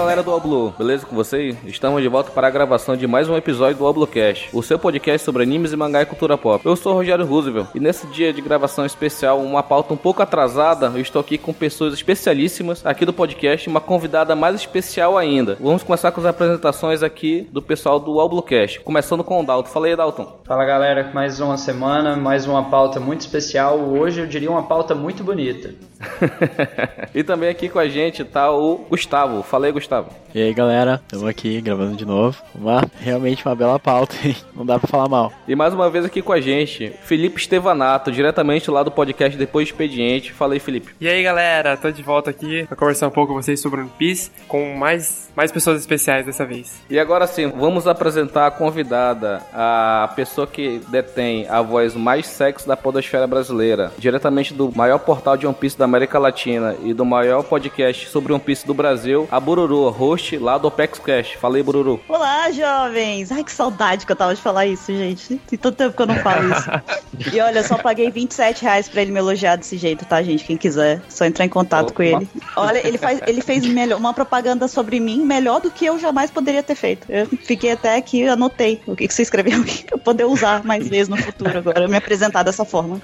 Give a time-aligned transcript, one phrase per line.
[0.00, 1.54] galera do Oblu, beleza com vocês?
[1.66, 5.22] Estamos de volta para a gravação de mais um episódio do Oblocast, o seu podcast
[5.22, 6.64] sobre animes e mangá e cultura pop.
[6.64, 10.22] Eu sou o Rogério Roosevelt e nesse dia de gravação especial, uma pauta um pouco
[10.22, 15.58] atrasada, eu estou aqui com pessoas especialíssimas aqui do podcast, uma convidada mais especial ainda.
[15.60, 19.68] Vamos começar com as apresentações aqui do pessoal do Oblocast, começando com o Dalton.
[19.68, 20.40] Fala aí, Dalton.
[20.44, 23.78] Fala galera, mais uma semana, mais uma pauta muito especial.
[23.78, 25.74] Hoje eu diria uma pauta muito bonita.
[27.14, 29.42] e também aqui com a gente tá o Gustavo.
[29.42, 29.89] Fala aí, Gustavo.
[30.32, 32.40] E aí, galera, estamos aqui gravando de novo.
[32.54, 34.36] Uma, realmente uma bela pauta, hein?
[34.54, 35.32] Não dá pra falar mal.
[35.48, 39.66] E mais uma vez aqui com a gente, Felipe Estevanato, diretamente lá do podcast Depois
[39.66, 40.32] do Expediente.
[40.32, 40.94] Fala aí, Felipe.
[41.00, 43.90] E aí, galera, tô de volta aqui pra conversar um pouco com vocês sobre One
[43.98, 46.80] Piece, com mais, mais pessoas especiais dessa vez.
[46.88, 52.68] E agora sim, vamos apresentar a convidada, a pessoa que detém a voz mais sexy
[52.68, 57.04] da podosfera brasileira, diretamente do maior portal de One Piece da América Latina e do
[57.04, 61.32] maior podcast sobre One Piece do Brasil, a Bururu, host lá do Opex Cash.
[61.40, 62.00] Fala aí, Bururu.
[62.08, 63.32] Olá, jovens!
[63.32, 65.36] Ai, que saudade que eu tava de falar isso, gente.
[65.46, 67.34] Tem tanto tempo que eu não falo isso.
[67.34, 70.44] e olha, eu só paguei 27 reais pra ele me elogiar desse jeito, tá, gente?
[70.44, 71.94] Quem quiser, só entrar em contato Opa.
[71.94, 72.28] com ele.
[72.56, 76.30] Olha, ele, faz, ele fez melhor, uma propaganda sobre mim melhor do que eu jamais
[76.30, 77.06] poderia ter feito.
[77.08, 80.64] Eu fiquei até aqui, anotei o que, que você escreveu aqui, pra eu poder usar
[80.64, 83.00] mais vezes no futuro agora, me apresentar dessa forma.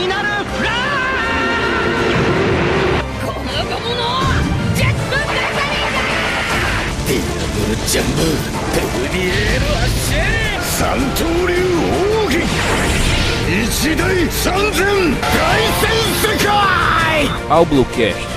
[0.03, 0.71] になるフラ
[7.75, 8.31] ッジ・グーアャンー
[10.61, 11.53] 三刀流
[12.25, 12.43] 奥義。
[13.47, 14.85] 一大三千
[15.21, 15.31] 大
[15.79, 15.83] 戦
[16.21, 16.47] 世界。
[17.49, 18.32] 青ブロッ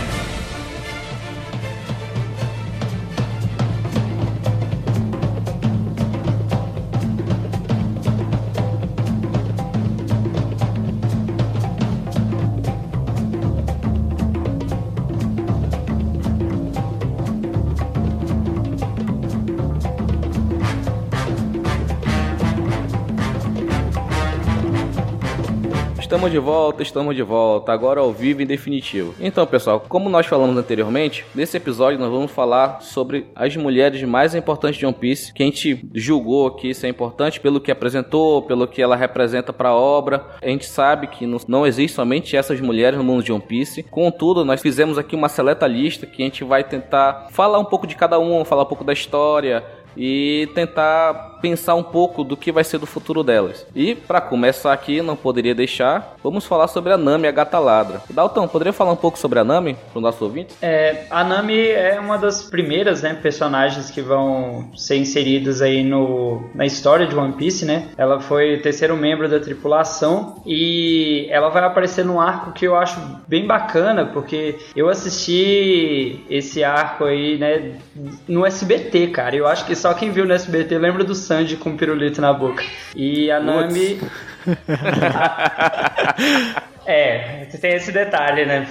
[26.16, 29.14] Estamos de volta, estamos de volta, agora ao vivo em definitivo.
[29.20, 34.34] Então, pessoal, como nós falamos anteriormente, nesse episódio nós vamos falar sobre as mulheres mais
[34.34, 38.66] importantes de One Piece, que a gente julgou aqui ser importante pelo que apresentou, pelo
[38.66, 40.26] que ela representa para a obra.
[40.40, 43.82] A gente sabe que não existe somente essas mulheres no mundo de One Piece.
[43.82, 47.86] Contudo, nós fizemos aqui uma seleta lista que a gente vai tentar falar um pouco
[47.86, 49.62] de cada um, falar um pouco da história,
[49.96, 53.66] e tentar pensar um pouco do que vai ser do futuro delas.
[53.74, 58.00] E para começar aqui, não poderia deixar, vamos falar sobre a Nami, a gata ladra.
[58.10, 60.56] Dalton, poderia falar um pouco sobre a Nami para os nossos ouvintes?
[60.62, 66.44] É, a Nami é uma das primeiras, né, personagens que vão ser inseridas aí no,
[66.54, 67.88] na história de One Piece, né?
[67.96, 73.00] Ela foi terceiro membro da tripulação e ela vai aparecer num arco que eu acho
[73.26, 77.78] bem bacana, porque eu assisti esse arco aí, né,
[78.26, 79.36] no SBT, cara.
[79.36, 82.62] Eu acho que só quem viu no SBT lembra do Sanji com pirulito na boca.
[82.94, 84.00] E a Nami.
[86.86, 88.68] é, tem esse detalhe, né?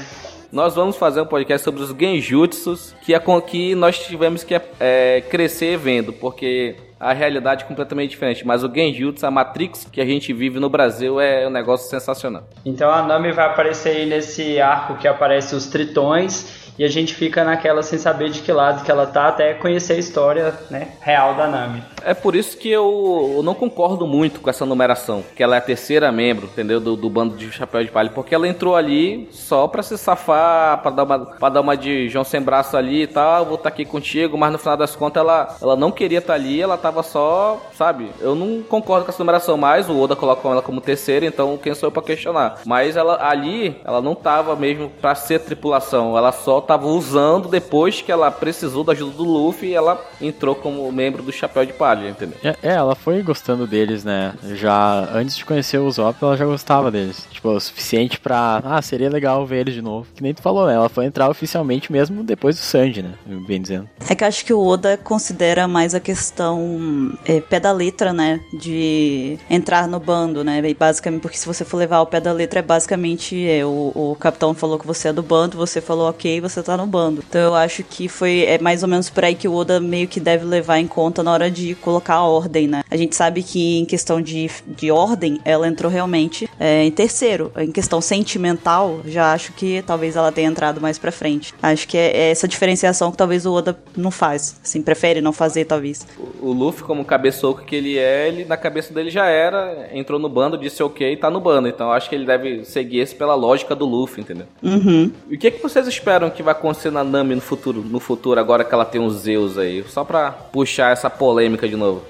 [0.51, 4.53] nós vamos fazer um podcast sobre os genjutsus que, é com que nós tivemos que
[4.79, 8.47] é, crescer vendo, porque a realidade é completamente diferente.
[8.47, 12.47] Mas o Genjutsu, a Matrix que a gente vive no Brasil é um negócio sensacional.
[12.65, 17.16] Então a Nami vai aparecer aí nesse arco que aparece os tritões e a gente
[17.16, 20.89] fica naquela sem saber de que lado que ela tá até conhecer a história né,
[21.01, 21.83] real da Nami.
[22.04, 25.62] É por isso que eu, não concordo muito com essa numeração, que ela é a
[25.62, 29.68] terceira membro, entendeu, do, do bando de Chapéu de Palha, porque ela entrou ali só
[29.68, 33.07] pra se safar, pra dar uma, pra dar uma de João sem braço ali e
[33.07, 36.19] tal, vou estar tá aqui contigo, mas no final das contas ela, ela não queria
[36.19, 40.00] estar tá ali, ela tava só, sabe, eu não concordo com essa numeração mais, o
[40.00, 42.60] Oda coloca ela como terceira, então quem sou eu pra questionar?
[42.66, 48.01] Mas ela ali, ela não tava mesmo pra ser tripulação, ela só tava usando depois
[48.01, 51.73] que ela precisou da ajuda do Luffy e ela entrou como membro do Chapéu de
[51.73, 52.38] Palha, entendeu?
[52.44, 54.33] É, é ela foi gostando deles, né?
[54.53, 57.27] Já antes de conhecer o Zop, ela já gostava deles.
[57.31, 58.62] Tipo, o suficiente pra.
[58.63, 60.07] Ah, seria legal ver eles de novo.
[60.15, 60.75] Que nem tu falou, né?
[60.75, 63.13] Ela foi entrar oficialmente mesmo depois do Sanji, né?
[63.47, 63.89] Bem dizendo.
[64.09, 68.12] É que eu acho que o Oda considera mais a questão é, pé da letra,
[68.12, 68.39] né?
[68.53, 70.62] De entrar no bando, né?
[70.67, 73.91] E basicamente, porque se você for levar o pé da letra, é basicamente é, o,
[73.94, 77.23] o capitão falou que você é do bando, você falou ok, você tá no bando.
[77.27, 80.07] Então eu acho que foi é mais ou menos por aí que o Oda meio
[80.07, 82.83] que deve levar em conta na hora de colocar a ordem, né?
[82.89, 87.51] A gente sabe que em questão de, de ordem, ela entrou realmente é, em terceiro.
[87.57, 91.53] Em questão sentimental, já acho que talvez ela tenha entrado mais pra frente.
[91.61, 94.59] Acho que é, é essa diferenciação que talvez o Oda não faz.
[94.63, 96.07] Assim, prefere não fazer, talvez.
[96.17, 100.19] O, o Luffy, como cabeçoco que ele é, ele na cabeça dele já era, entrou
[100.19, 101.67] no bando, disse ok, tá no bando.
[101.67, 104.47] Então acho que ele deve seguir esse pela lógica do Luffy, entendeu?
[104.61, 105.11] Uhum.
[105.29, 108.00] E o que, é que vocês esperam que vai acontecer na Nami no futuro, no
[108.00, 109.83] futuro agora que ela tem os Zeus aí?
[109.88, 112.03] Só pra puxar essa polêmica de novo.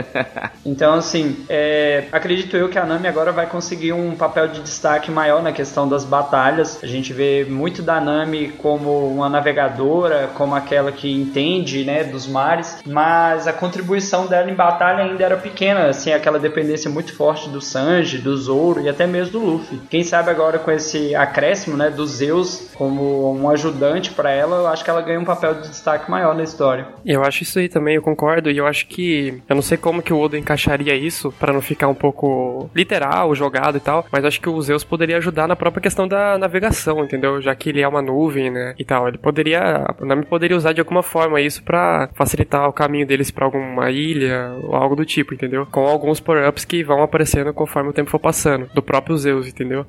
[0.64, 5.10] então, assim, é, acredito eu que a Nami agora vai conseguir um papel de destaque
[5.10, 6.78] maior na questão das batalhas.
[6.82, 12.26] A gente vê muito da Nami como uma navegadora, como aquela que entende, né, dos
[12.26, 17.48] mares, mas a contribuição dela em batalha ainda era pequena, assim, aquela dependência muito forte
[17.48, 19.80] do Sanji, do Zoro e até mesmo do Luffy.
[19.88, 23.69] Quem sabe agora com esse acréscimo, né, dos Zeus como um ajudante
[24.14, 26.86] para ela, eu acho que ela ganha um papel de destaque maior na história.
[27.04, 30.02] Eu acho isso aí também, eu concordo, e eu acho que eu não sei como
[30.02, 34.24] que o Oda encaixaria isso para não ficar um pouco literal, jogado e tal, mas
[34.24, 37.40] acho que o Zeus poderia ajudar na própria questão da navegação, entendeu?
[37.40, 39.60] Já que ele é uma nuvem, né, e tal, ele poderia,
[39.98, 43.90] a Nami poderia usar de alguma forma isso para facilitar o caminho deles para alguma
[43.90, 45.66] ilha ou algo do tipo, entendeu?
[45.66, 49.86] Com alguns power-ups que vão aparecendo conforme o tempo for passando, do próprio Zeus, entendeu?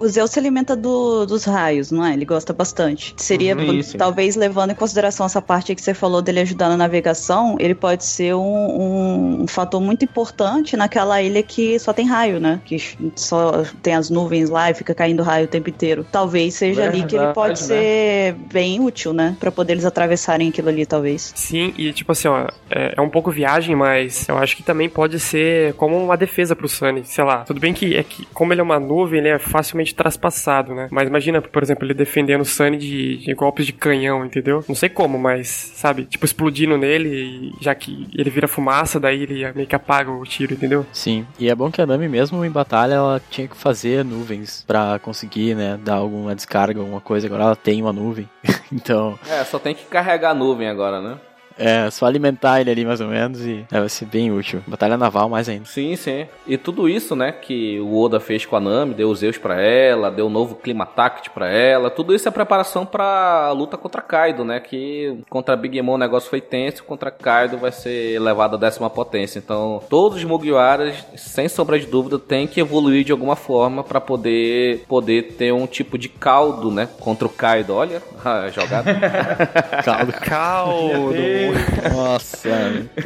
[0.00, 2.12] O Zeus se alimenta do, dos raios, não é?
[2.12, 3.14] Ele gosta bastante.
[3.16, 7.56] Seria, uhum, talvez, levando em consideração essa parte que você falou dele ajudar na navegação,
[7.58, 12.40] ele pode ser um, um, um, fator muito importante naquela ilha que só tem raio,
[12.40, 12.60] né?
[12.64, 12.78] Que
[13.14, 16.06] só tem as nuvens lá e fica caindo raio o tempo inteiro.
[16.10, 17.66] Talvez seja Verdade, ali que ele pode né?
[17.66, 19.36] ser bem útil, né?
[19.38, 21.32] Pra poder eles atravessarem aquilo ali, talvez.
[21.34, 24.88] Sim, e tipo assim, ó, é, é um pouco viagem, mas eu acho que também
[24.88, 27.04] pode ser como uma defesa pro Sunny.
[27.04, 29.85] Sei lá, tudo bem que, é que como ele é uma nuvem, ele é facilmente
[29.86, 30.88] totalmente traspassado, né?
[30.90, 34.64] Mas imagina, por exemplo, ele defendendo o Sunny de, de, golpes de canhão, entendeu?
[34.68, 36.04] Não sei como, mas, sabe?
[36.04, 40.54] Tipo, explodindo nele, já que ele vira fumaça, daí ele meio que apaga o tiro,
[40.54, 40.86] entendeu?
[40.92, 44.64] Sim, e é bom que a Nami, mesmo em batalha, ela tinha que fazer nuvens
[44.66, 47.26] para conseguir, né, dar alguma descarga, alguma coisa.
[47.26, 48.28] Agora ela tem uma nuvem,
[48.72, 49.18] então...
[49.28, 51.18] É, só tem que carregar a nuvem agora, né?
[51.58, 54.62] É, só alimentar ele ali mais ou menos e é, vai ser bem útil.
[54.66, 55.64] Batalha naval mais ainda.
[55.64, 56.26] Sim, sim.
[56.46, 59.60] E tudo isso, né, que o Oda fez com a Nami, deu os Zeus pra
[59.60, 64.02] ela, deu um novo clima tact pra ela, tudo isso é preparação pra luta contra
[64.02, 68.56] Kaido, né, que contra Big Mom o negócio foi tenso, contra Kaido vai ser elevado
[68.56, 69.38] a décima potência.
[69.38, 74.00] Então, todos os Mugiwaras, sem sombra de dúvida, tem que evoluir de alguma forma para
[74.00, 77.74] poder poder ter um tipo de caldo, né, contra o Kaido.
[77.74, 78.94] Olha, a jogada.
[79.84, 80.12] caldo.
[80.12, 81.45] Caldo.
[81.92, 82.48] Nossa.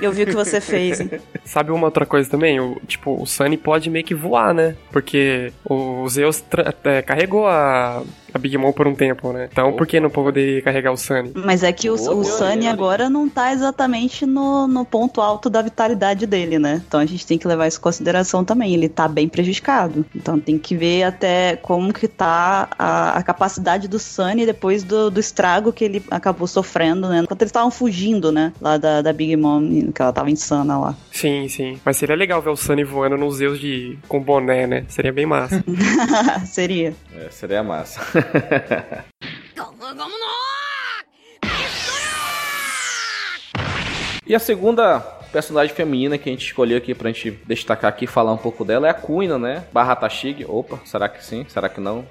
[0.00, 1.00] Eu vi o que você fez.
[1.00, 1.10] Hein?
[1.44, 2.60] Sabe uma outra coisa também?
[2.60, 4.76] O, tipo, o Sunny pode meio que voar, né?
[4.90, 6.42] Porque o Zeus
[6.84, 9.48] é, carregou a, a Big Mom por um tempo, né?
[9.50, 11.32] Então por que não poderia carregar o Sunny?
[11.34, 15.62] Mas é que o, o Sunny agora não tá exatamente no, no ponto alto da
[15.62, 16.82] vitalidade dele, né?
[16.86, 18.74] Então a gente tem que levar isso em consideração também.
[18.74, 20.04] Ele tá bem prejudicado.
[20.14, 25.10] Então tem que ver até como que tá a, a capacidade do Sunny depois do,
[25.10, 27.20] do estrago que ele acabou sofrendo, né?
[27.20, 28.52] Enquanto eles estavam fugindo, né?
[28.60, 30.96] Lá da, da Big Mom, que ela tava insana lá.
[31.12, 31.78] Sim, sim.
[31.84, 34.84] Mas seria legal ver o Sunny voando nos Zeus de com boné, né?
[34.88, 35.62] Seria bem massa.
[36.46, 36.94] seria.
[37.14, 38.00] É, seria massa.
[44.26, 48.08] e a segunda personagem feminina que a gente escolheu aqui pra gente destacar aqui e
[48.08, 49.64] falar um pouco dela é a Kuina, né?
[49.72, 50.44] Barra Tashig.
[50.48, 51.46] Opa, será que sim?
[51.48, 52.04] Será que não?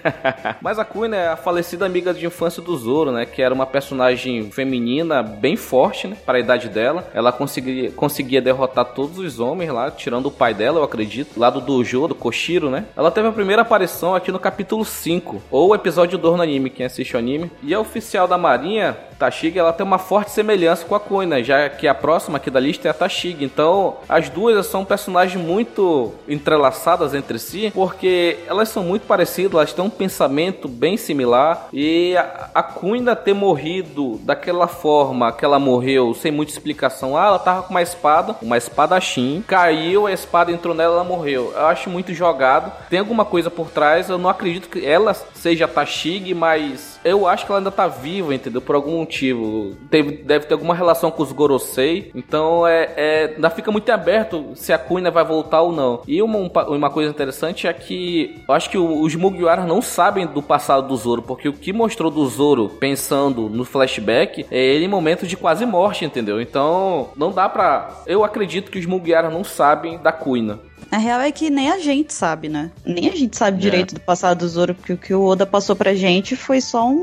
[0.60, 3.24] Mas a Kuina é a falecida amiga de infância do Zoro, né?
[3.26, 6.16] Que era uma personagem feminina bem forte, né?
[6.24, 7.08] Para a idade dela.
[7.14, 11.38] Ela conseguia, conseguia derrotar todos os homens lá, tirando o pai dela, eu acredito.
[11.38, 12.84] Lá do Dojo, do Koshiro, né?
[12.96, 16.86] Ela teve a primeira aparição aqui no capítulo 5, ou episódio 2 no anime, quem
[16.86, 17.50] assiste o anime.
[17.62, 21.68] E a oficial da Marinha, Tashig, ela tem uma forte semelhança com a Kuina, já
[21.68, 23.44] que a próxima aqui da lista é a Tashig.
[23.44, 29.72] Então, as duas são personagens muito entrelaçadas entre si, porque elas são muito parecidas, elas
[29.74, 31.68] têm um pensamento bem similar.
[31.70, 37.16] E a, a Kuina ter morrido daquela forma que ela morreu, sem muita explicação.
[37.16, 41.52] Ah, ela tava com uma espada, uma espadachim, caiu, a espada entrou nela, ela morreu.
[41.54, 42.72] Eu acho muito jogado.
[42.88, 47.44] Tem alguma coisa por trás, eu não acredito que ela seja Tashig, mas eu acho
[47.44, 48.60] que ela ainda tá viva, entendeu?
[48.60, 49.76] Por algum motivo.
[49.90, 52.10] Teve, deve ter alguma relação com os Gorosei.
[52.14, 56.02] Então é, é, ainda fica muito aberto se a Kuina vai voltar ou não.
[56.06, 56.38] E uma,
[56.68, 60.96] uma coisa interessante é que eu acho que os Mugiwara não sabem do passado do
[60.96, 65.36] Zoro, porque o que mostrou do Zoro pensando no flashback é ele em momentos de
[65.36, 66.40] quase morte, entendeu?
[66.40, 68.02] Então não dá pra.
[68.06, 70.60] Eu acredito que os Mugiwara não sabem da Kuina.
[70.90, 72.70] A real é que nem a gente sabe, né?
[72.84, 73.60] Nem a gente sabe é.
[73.60, 76.88] direito do passado do Zoro, porque o que o Oda passou pra gente foi só
[76.88, 76.95] um.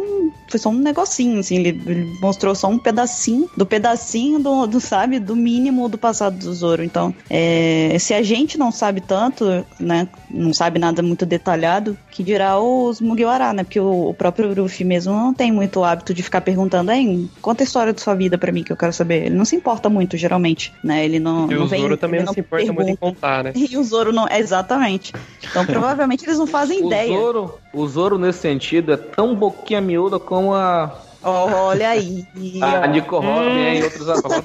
[0.48, 1.58] Foi só um negocinho, assim.
[1.58, 6.38] Ele, ele mostrou só um pedacinho do pedacinho do, do, sabe, do mínimo do passado
[6.38, 6.84] do Zoro.
[6.84, 10.08] Então, é, se a gente não sabe tanto, né?
[10.30, 13.64] Não sabe nada muito detalhado, que dirá os Mugiwara, né?
[13.64, 17.64] Porque o, o próprio Ruffy mesmo não tem muito hábito de ficar perguntando, hein, conta
[17.64, 19.26] a história da sua vida pra mim que eu quero saber.
[19.26, 21.04] Ele não se importa muito, geralmente, né?
[21.04, 21.52] Ele não.
[21.52, 22.84] E não o vem, Zoro também não se importa pergunta.
[22.84, 23.54] muito em contar, né?
[23.74, 24.28] E o Zoro não.
[24.30, 25.14] Exatamente.
[25.42, 27.18] Então provavelmente eles não fazem o ideia.
[27.18, 32.26] Zoro, o Zoro, nesse sentido, é tão boquinha miúda como a Olha aí.
[32.62, 33.74] A Nico Robin hum.
[33.74, 34.44] e outros atores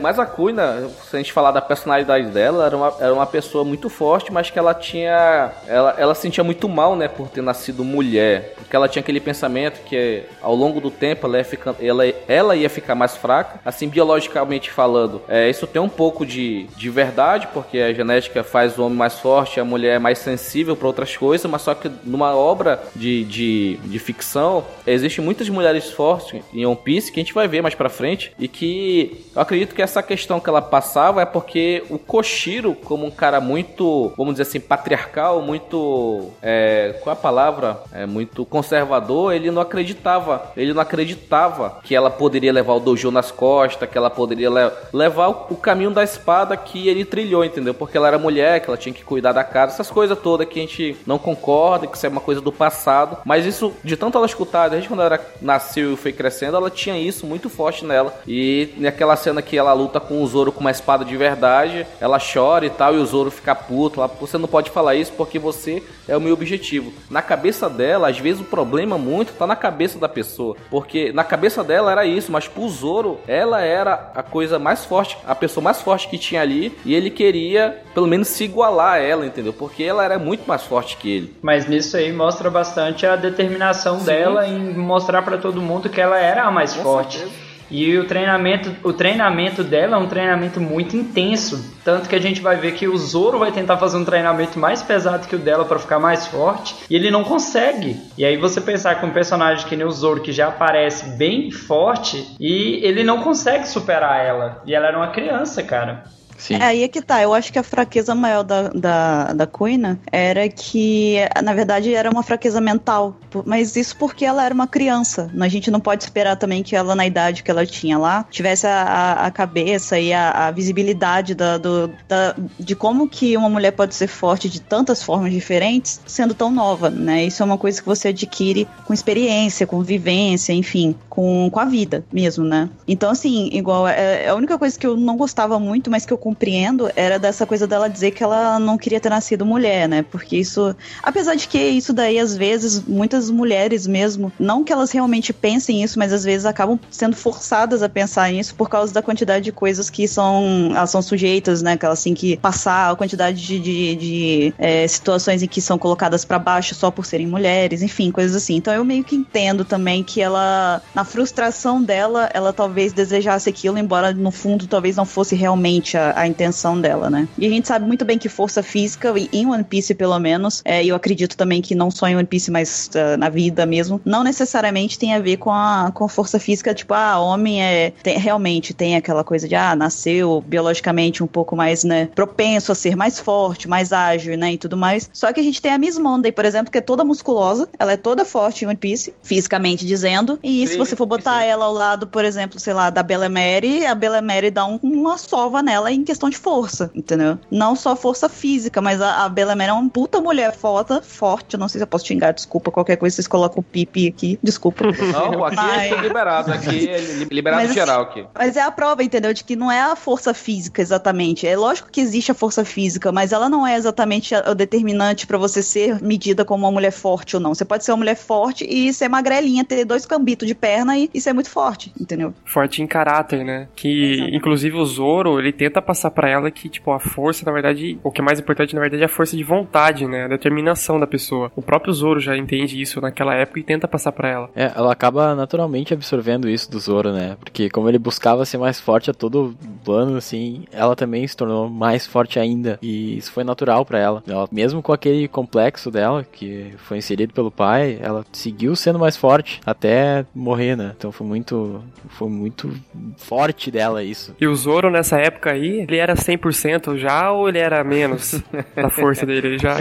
[0.00, 3.64] Mas a Kuina, se a gente falar da personalidade dela, era uma, era uma pessoa
[3.64, 5.50] muito forte, mas que ela tinha.
[5.66, 8.54] Ela, ela sentia muito mal, né, por ter nascido mulher.
[8.56, 12.56] Porque ela tinha aquele pensamento que ao longo do tempo ela ia, ficar, ela, ela
[12.56, 15.22] ia ficar mais fraca, assim, biologicamente falando.
[15.28, 19.18] É, isso tem um pouco de, de verdade, porque a genética faz o homem mais
[19.18, 23.24] forte, a mulher é mais sensível para outras coisas, mas só que numa obra de,
[23.24, 27.62] de, de ficção, existem muitas mulheres fortes em One Piece que a gente vai ver
[27.62, 31.82] mais pra frente e que eu acredito que essa questão que ela passava é porque
[31.88, 37.20] o Koshiro, como um cara muito, vamos dizer assim, patriarcal, muito, é, qual é a
[37.20, 37.80] palavra?
[37.92, 43.10] É muito conservador, ele não acreditava, ele não acreditava que ela poderia levar o dojo
[43.10, 47.72] nas costas, que ela poderia le levar o, caminho da espada que ele trilhou, entendeu?
[47.72, 50.58] Porque ela era mulher, que ela tinha que cuidar da casa, essas coisas todas que
[50.58, 54.18] a gente não concorda, que isso é uma coisa do passado, mas isso de tanto
[54.18, 58.12] ela escutar, desde quando ela nasceu e foi crescendo, ela tinha isso muito forte nela.
[58.26, 62.18] E naquela cena que ela luta com o Zoro com uma espada de verdade, ela
[62.18, 64.00] chora e tal, e o Zoro fica puto.
[64.18, 66.92] Você não pode falar isso porque você é o meu objetivo.
[67.08, 70.56] Na cabeça dela, às vezes o problema muito tá na cabeça da pessoa.
[70.68, 75.16] Porque na cabeça dela era isso, mas pro Zoro, ela era a coisa mais forte,
[75.24, 78.98] a pessoa mais forte que tinha ali, e ele queria pelo menos se igualar a
[78.98, 79.52] ela, entendeu?
[79.52, 81.36] Porque ela era muito mais forte que ele.
[81.40, 84.06] Mas nisso aí mostra bastante a determinação Sim.
[84.06, 87.18] dela em mostrar para todo mundo que ela era a mais Com forte.
[87.18, 87.52] Certeza.
[87.72, 92.42] E o treinamento, o treinamento dela é um treinamento muito intenso, tanto que a gente
[92.42, 95.64] vai ver que o Zoro vai tentar fazer um treinamento mais pesado que o dela
[95.64, 97.98] para ficar mais forte, e ele não consegue.
[98.18, 101.50] E aí você pensar com um personagem que nem o Zoro que já aparece bem
[101.50, 104.62] forte e ele não consegue superar ela.
[104.66, 106.04] E ela era uma criança, cara.
[106.42, 106.54] Sim.
[106.54, 107.22] É aí é que tá.
[107.22, 112.10] Eu acho que a fraqueza maior da, da, da Queen era que, na verdade, era
[112.10, 113.16] uma fraqueza mental.
[113.46, 115.30] Mas isso porque ela era uma criança.
[115.40, 118.66] A gente não pode esperar também que ela, na idade que ela tinha lá, tivesse
[118.66, 123.70] a, a cabeça e a, a visibilidade da, do, da, de como que uma mulher
[123.70, 127.24] pode ser forte de tantas formas diferentes, sendo tão nova, né?
[127.24, 131.64] Isso é uma coisa que você adquire com experiência, com vivência, enfim, com, com a
[131.64, 132.68] vida mesmo, né?
[132.88, 136.12] Então, assim, igual, é, é a única coisa que eu não gostava muito, mas que
[136.12, 140.02] eu compreendo era dessa coisa dela dizer que ela não queria ter nascido mulher, né?
[140.02, 144.90] Porque isso, apesar de que isso daí às vezes muitas mulheres mesmo, não que elas
[144.90, 149.02] realmente pensem isso, mas às vezes acabam sendo forçadas a pensar nisso por causa da
[149.02, 151.76] quantidade de coisas que são elas são sujeitas, né?
[151.76, 155.76] Que elas têm que passar, a quantidade de, de, de é, situações em que são
[155.78, 158.56] colocadas para baixo só por serem mulheres, enfim, coisas assim.
[158.56, 163.76] Então eu meio que entendo também que ela, na frustração dela, ela talvez desejasse aquilo,
[163.76, 167.28] embora no fundo talvez não fosse realmente a, a intenção dela, né?
[167.36, 170.84] E a gente sabe muito bem que força física, em One Piece pelo menos, é,
[170.84, 174.22] eu acredito também que não só em One Piece, mas força na vida mesmo, não
[174.22, 178.72] necessariamente tem a ver com a com força física, tipo, ah, homem é tem, realmente
[178.72, 183.18] tem aquela coisa de ah, nasceu biologicamente um pouco mais, né, propenso a ser mais
[183.18, 185.10] forte, mais ágil, né, e tudo mais.
[185.12, 187.92] Só que a gente tem a Miss Monday, por exemplo, que é toda musculosa, ela
[187.92, 191.72] é toda forte em One Piece, fisicamente dizendo, e se você for botar ela ao
[191.72, 195.62] lado, por exemplo, sei lá, da Bella Mary, a Bella Mary dá um, uma sova
[195.62, 197.38] nela em questão de força, entendeu?
[197.50, 201.54] Não só força física, mas a, a Bella Mary é uma puta mulher foda, forte,
[201.54, 204.38] eu não sei se eu posso xingar, desculpa, qualquer coisa vocês colocam o pipi aqui,
[204.42, 204.84] desculpa.
[205.12, 208.24] Não, aqui Mas- é liberado, aqui é li- liberado Mas, geral aqui.
[208.34, 209.32] Mas é a prova, entendeu?
[209.32, 211.46] De que não é a força física exatamente.
[211.46, 215.36] É lógico que existe a força física, mas ela não é exatamente o determinante pra
[215.38, 217.54] você ser medida como uma mulher forte ou não.
[217.54, 221.10] Você pode ser uma mulher forte e ser magrelinha, ter dois cambitos de perna e,
[221.12, 222.32] e ser muito forte, entendeu?
[222.44, 223.68] Forte em caráter, né?
[223.76, 224.36] Que, Exatamente.
[224.36, 228.10] inclusive, o Zoro, ele tenta passar pra ela que, tipo, a força, na verdade, o
[228.10, 230.24] que é mais importante, na verdade, é a força de vontade, né?
[230.24, 231.52] A determinação da pessoa.
[231.54, 234.50] O próprio Zoro já entende isso naquela época e tenta passar pra ela.
[234.56, 237.36] É, ela acaba naturalmente absorvendo isso do Zoro, né?
[237.38, 241.68] Porque como ele buscava ser mais forte a todo plano, assim, ela também se tornou
[241.68, 242.78] mais forte ainda.
[242.80, 244.22] E isso foi natural pra ela.
[244.26, 244.48] ela.
[244.50, 249.60] Mesmo com aquele complexo dela, que foi inserido pelo pai, ela seguiu sendo mais forte
[249.66, 250.92] até morrer, né?
[250.96, 252.72] Então foi muito, foi muito
[253.18, 254.34] forte dela isso.
[254.40, 258.42] E o Zoro, nessa época aí, ele era 100% já ou ele era menos
[258.74, 259.48] da força dele?
[259.48, 259.76] Ele já...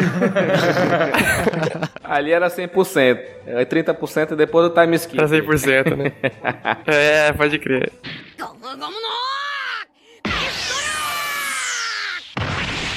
[2.04, 5.18] Ali era 100%, é 30% depois do time skip.
[5.18, 6.12] Era 100%, né?
[6.88, 7.92] É, pode crer.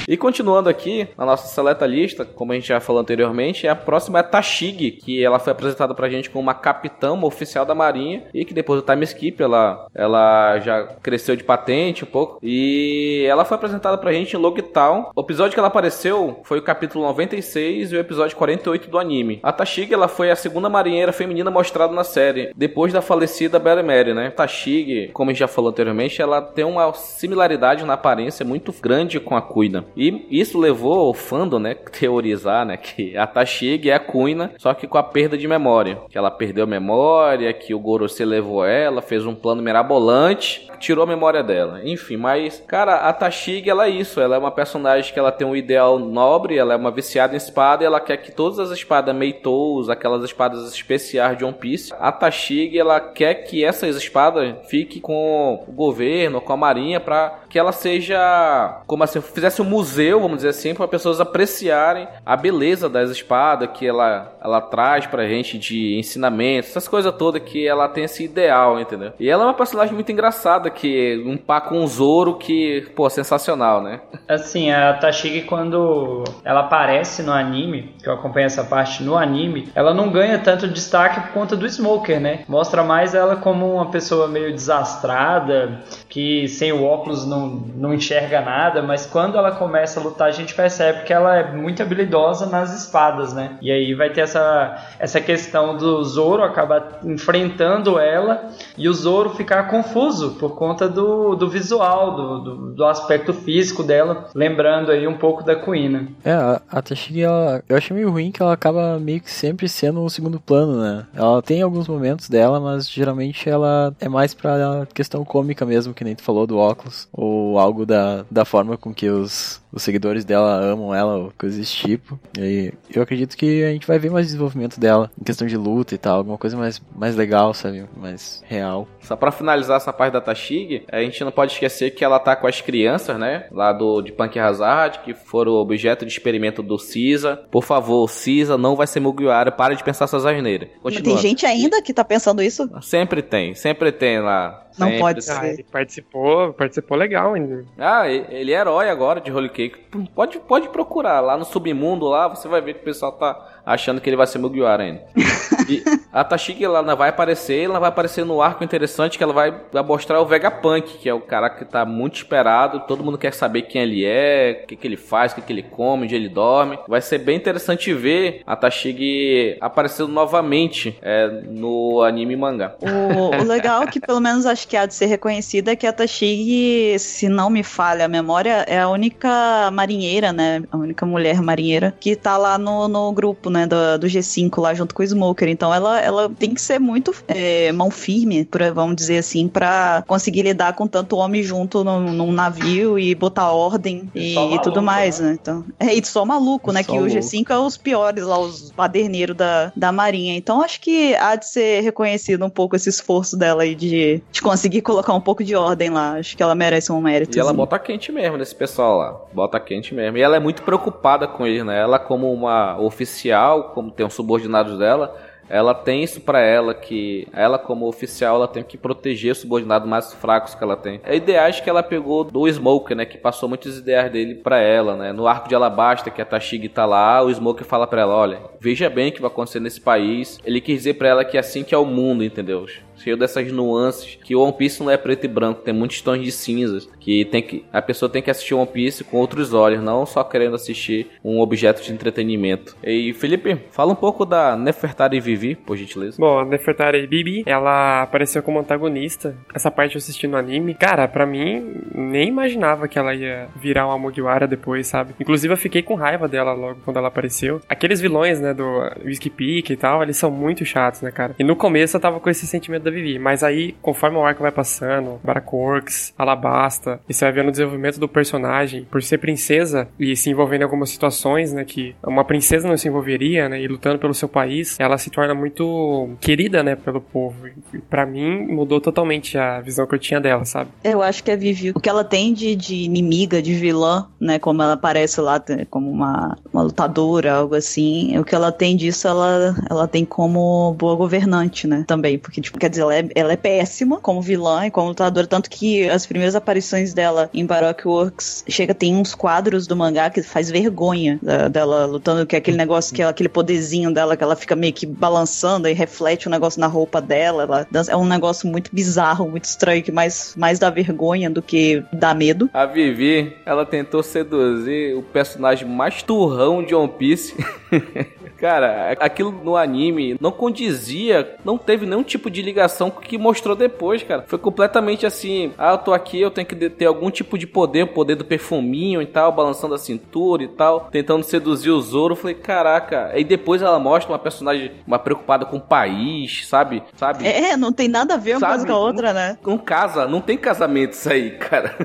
[0.07, 4.19] E continuando aqui, na nossa seleta lista, como a gente já falou anteriormente, a próxima
[4.19, 7.73] é a Tashigi, que ela foi apresentada pra gente como uma capitã, uma oficial da
[7.73, 12.37] marinha, e que depois do time skip ela, ela já cresceu de patente um pouco,
[12.41, 15.09] e ela foi apresentada pra gente em Logtown.
[15.15, 19.39] O episódio que ela apareceu foi o capítulo 96 e o episódio 48 do anime.
[19.41, 23.81] A Tashigi, ela foi a segunda marinheira feminina mostrada na série, depois da falecida Bella
[23.81, 24.29] Mary, né?
[24.29, 29.19] Tashigi, como a gente já falou anteriormente, ela tem uma similaridade na aparência muito grande
[29.19, 29.85] com a Kuina.
[29.95, 34.73] E isso levou o fandom, né, teorizar, né, que a Tashigi é a Kuina, só
[34.73, 35.99] que com a perda de memória.
[36.09, 41.03] Que ela perdeu a memória, que o Gorosei levou ela, fez um plano mirabolante, tirou
[41.03, 41.81] a memória dela.
[41.83, 44.19] Enfim, mas, cara, a Tashigi, ela é isso.
[44.19, 47.37] Ela é uma personagem que ela tem um ideal nobre, ela é uma viciada em
[47.37, 51.93] espada e ela quer que todas as espadas Meitous, aquelas espadas especiais de One Piece,
[51.99, 57.39] a Tashigi, ela quer que essas espadas fiquem com o governo, com a marinha, pra
[57.49, 62.35] que ela seja, como assim, fizesse um museu, vamos dizer assim, para pessoas apreciarem a
[62.35, 67.67] beleza das espadas que ela, ela traz pra gente de ensinamentos, essas coisas todas que
[67.67, 69.13] ela tem esse ideal, entendeu?
[69.19, 73.09] E ela é uma personagem muito engraçada, que um par com um Zoro que, pô,
[73.09, 74.01] sensacional, né?
[74.27, 79.69] Assim, a Tashigi, quando ela aparece no anime, que eu acompanho essa parte no anime,
[79.75, 82.43] ela não ganha tanto destaque por conta do Smoker, né?
[82.47, 88.41] Mostra mais ela como uma pessoa meio desastrada, que sem o óculos não, não enxerga
[88.41, 92.45] nada, mas quando ela começa a lutar, a gente percebe que ela é muito habilidosa
[92.45, 93.57] nas espadas, né?
[93.61, 99.31] E aí vai ter essa, essa questão do Zoro acabar enfrentando ela e o Zoro
[99.31, 105.07] ficar confuso por conta do, do visual, do, do, do aspecto físico dela, lembrando aí
[105.07, 106.07] um pouco da Kuina.
[106.23, 106.81] É, a, a
[107.19, 110.81] ela, eu achei meio ruim que ela acaba meio que sempre sendo um segundo plano,
[110.81, 111.05] né?
[111.13, 116.03] Ela tem alguns momentos dela, mas geralmente ela é mais pra questão cômica mesmo, que
[116.03, 120.23] nem tu falou do óculos, ou algo da, da forma com que os, os seguidores
[120.23, 122.17] dela amam ela, ou coisas desse tipo.
[122.39, 125.93] E eu acredito que a gente vai ver mais desenvolvimento dela, em questão de luta
[125.93, 127.85] e tal, alguma coisa mais, mais legal, sabe?
[127.95, 128.87] Mais real.
[129.01, 132.35] Só pra finalizar essa parte da Tashigi, a gente não pode esquecer que ela tá
[132.35, 133.47] com as crianças, né?
[133.51, 137.41] Lá do de Punk Hazard, que foram objeto de experimento do Cisa.
[137.51, 140.69] Por favor, Cisa não vai ser Mugiwara, para de pensar essas asneiras.
[140.81, 142.69] Mas tem gente ainda que tá pensando isso?
[142.81, 144.65] Sempre tem, sempre tem lá.
[144.77, 145.35] Não Sempre pode tem.
[145.35, 145.53] Ah, ser.
[145.53, 147.65] ele participou, participou legal ainda.
[147.77, 149.64] Ah, ele é herói agora de Holy Cake.
[150.13, 153.99] Pode, pode procurar lá no submundo lá, você vai ver que o pessoal tá achando
[153.99, 155.03] que ele vai ser Mugiwara ainda.
[155.67, 159.33] E a Tashigi ela não vai aparecer, ela vai aparecer no arco interessante que ela
[159.33, 163.17] vai, vai mostrar o Vegapunk, que é o cara que tá muito esperado, todo mundo
[163.17, 166.03] quer saber quem ele é, o que, que ele faz, o que, que ele come,
[166.03, 166.77] onde ele dorme.
[166.87, 172.75] Vai ser bem interessante ver a Tashigi aparecendo novamente é, no anime e mangá.
[172.79, 175.93] O, o legal que, pelo menos acho que há de ser reconhecida, é que a
[175.93, 179.29] Tashigi, se não me falha a memória, é a única
[179.71, 180.63] marinheira, né?
[180.71, 183.67] A única mulher marinheira que tá lá no, no grupo, né?
[183.67, 185.49] Do, do G5 lá junto com o Smoker.
[185.49, 190.03] Então ela, ela tem que ser muito é, mão firme, pra, vamos dizer assim, para
[190.07, 194.63] conseguir lidar com tanto homem junto num, num navio e botar ordem e, e maluco,
[194.63, 195.25] tudo mais, né?
[195.25, 195.37] né?
[195.41, 196.83] Então, é, e só maluco, né?
[196.83, 197.13] Só que louco.
[197.13, 200.35] o G5 é os piores lá, os paderneiros da, da Marinha.
[200.35, 204.41] Então acho que há de ser reconhecido um pouco esse esforço dela aí de, de
[204.41, 206.13] conseguir colocar um pouco de ordem lá.
[206.13, 207.37] Acho que ela merece um mérito.
[207.37, 209.21] E ela bota quente mesmo nesse pessoal lá.
[209.35, 210.17] Bota quente mesmo.
[210.17, 211.77] E ela é muito preocupada com ele, né?
[211.77, 215.13] Ela, como uma oficial, como tem os subordinados dela,
[215.49, 219.87] ela tem isso para ela que ela como oficial ela tem que proteger os subordinados
[219.87, 220.99] mais fracos que ela tem.
[221.03, 224.95] É ideais que ela pegou do Smoker, né, que passou muitas ideias dele para ela,
[224.95, 225.11] né?
[225.11, 228.39] No arco de Alabasta que a Tashigi tá lá, o Smoker fala para ela, olha,
[228.59, 230.39] veja bem o que vai acontecer nesse país.
[230.45, 232.65] Ele quis dizer para ela que é assim que é o mundo, entendeu?
[232.97, 236.21] Cheio dessas nuances, que o One Piece não é preto e branco, tem muitos tons
[236.21, 239.81] de cinzas, que tem que a pessoa tem que assistir One Piece com outros olhos,
[239.81, 242.75] não só querendo assistir um objeto de entretenimento.
[242.83, 246.17] E Felipe, fala um pouco da Nefertari Vivi, por gentileza.
[246.19, 249.35] Bom, a Nefertari Vivi, ela apareceu como antagonista.
[249.53, 250.73] Essa parte eu assisti no anime.
[250.75, 255.13] Cara, para mim, nem imaginava que ela ia virar uma Mugiwara depois, sabe?
[255.19, 257.61] Inclusive eu fiquei com raiva dela logo quando ela apareceu.
[257.67, 258.65] Aqueles vilões, né, do
[259.03, 261.35] Whiskey Peak e tal, eles são muito chatos, né, cara?
[261.37, 263.19] E no começo eu tava com esse sentimento da Vivi.
[263.19, 267.99] Mas aí, conforme o arco vai passando, Baracorks, Alabasta, e você vai vendo o desenvolvimento
[267.99, 272.67] do personagem, por ser princesa e se envolvendo em algumas situações, né, que uma princesa
[272.67, 276.75] não se envolveria, né, e lutando pelo seu país, ela se torna muito querida, né,
[276.75, 277.47] pelo povo.
[277.73, 280.69] E para mim, mudou totalmente a visão que eu tinha dela, sabe?
[280.83, 284.39] Eu acho que a Vivi, o que ela tem de, de inimiga, de vilã, né,
[284.39, 289.07] como ela aparece lá como uma, uma lutadora, algo assim, o que ela tem disso,
[289.07, 293.37] ela, ela tem como boa governante, né, também, porque, tipo, quer ela é, ela é
[293.37, 298.43] péssima como vilã e como lutadora, tanto que as primeiras aparições dela em Baroque Works
[298.47, 302.57] chega, tem uns quadros do mangá que faz vergonha da, dela lutando, que é aquele
[302.57, 306.29] negócio que é aquele poderzinho dela que ela fica meio que balançando e reflete o
[306.29, 307.43] um negócio na roupa dela.
[307.43, 311.41] Ela dança, é um negócio muito bizarro, muito estranho, que mais, mais dá vergonha do
[311.41, 312.49] que dá medo.
[312.53, 317.35] A Vivi, ela tentou seduzir o personagem mais turrão de One Piece.
[318.45, 323.17] Cara, aquilo no anime não condizia, não teve nenhum tipo de ligação com o que
[323.17, 324.23] mostrou depois, cara.
[324.27, 327.83] Foi completamente assim: ah, eu tô aqui, eu tenho que ter algum tipo de poder,
[327.83, 332.15] o poder do perfuminho e tal, balançando a cintura e tal, tentando seduzir o Zoro.
[332.15, 333.09] falei, caraca.
[333.13, 336.83] Aí depois ela mostra uma personagem uma preocupada com o país, sabe?
[336.95, 337.27] sabe?
[337.27, 339.37] É, não tem nada a ver uma coisa com a outra, né?
[339.43, 341.75] Não casa, não tem casamento isso aí, cara.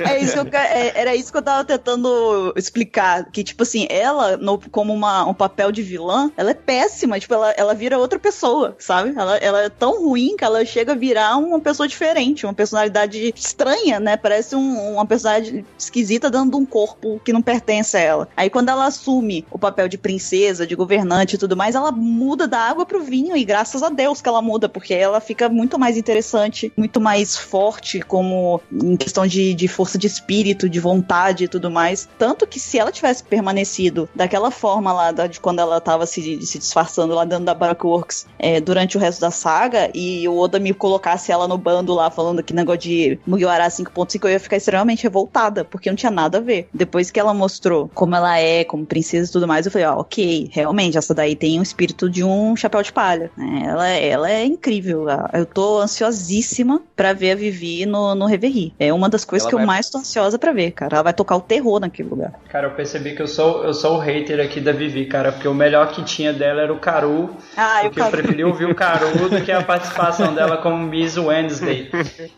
[0.00, 3.24] É isso eu, é, era isso que eu tava tentando explicar.
[3.30, 7.18] Que, tipo assim, ela, no, como uma, um papel papel de vilã, ela é péssima.
[7.18, 9.14] Tipo, ela, ela vira outra pessoa, sabe?
[9.16, 13.32] Ela, ela é tão ruim que ela chega a virar uma pessoa diferente, uma personalidade
[13.34, 14.16] estranha, né?
[14.16, 18.28] Parece um, uma personalidade esquisita dando um corpo que não pertence a ela.
[18.36, 22.46] Aí quando ela assume o papel de princesa, de governante e tudo mais, ela muda
[22.46, 25.78] da água pro vinho e graças a Deus que ela muda, porque ela fica muito
[25.78, 31.44] mais interessante, muito mais forte como em questão de, de força de espírito, de vontade
[31.44, 32.08] e tudo mais.
[32.18, 36.40] Tanto que se ela tivesse permanecido daquela forma lá, da, de quando ela tava se,
[36.40, 40.38] se disfarçando lá dentro da Baroque Works é, durante o resto da saga e o
[40.38, 44.40] Oda me colocasse ela no bando lá falando que negócio de Mugiwara 5.5, eu ia
[44.40, 46.66] ficar extremamente revoltada, porque não tinha nada a ver.
[46.72, 50.00] Depois que ela mostrou como ela é, como princesa e tudo mais, eu falei, ó,
[50.00, 53.30] ok, realmente, essa daí tem um espírito de um chapéu de palha.
[53.36, 53.64] Né?
[53.66, 55.04] Ela, ela é incrível.
[55.30, 58.72] Eu tô ansiosíssima para ver a Vivi no, no Reverie.
[58.78, 59.64] É uma das coisas ela que vai...
[59.64, 60.96] eu mais tô ansiosa para ver, cara.
[60.96, 62.32] Ela vai tocar o terror naquele lugar.
[62.48, 65.48] Cara, eu percebi que eu sou, eu sou o hater aqui da Vivi, cara, porque
[65.48, 67.36] o melhor que tinha dela era o Caru.
[67.56, 71.16] Ah, porque eu, eu preferi ouvir o Caru do que a participação dela como Miss
[71.16, 71.90] Wednesday.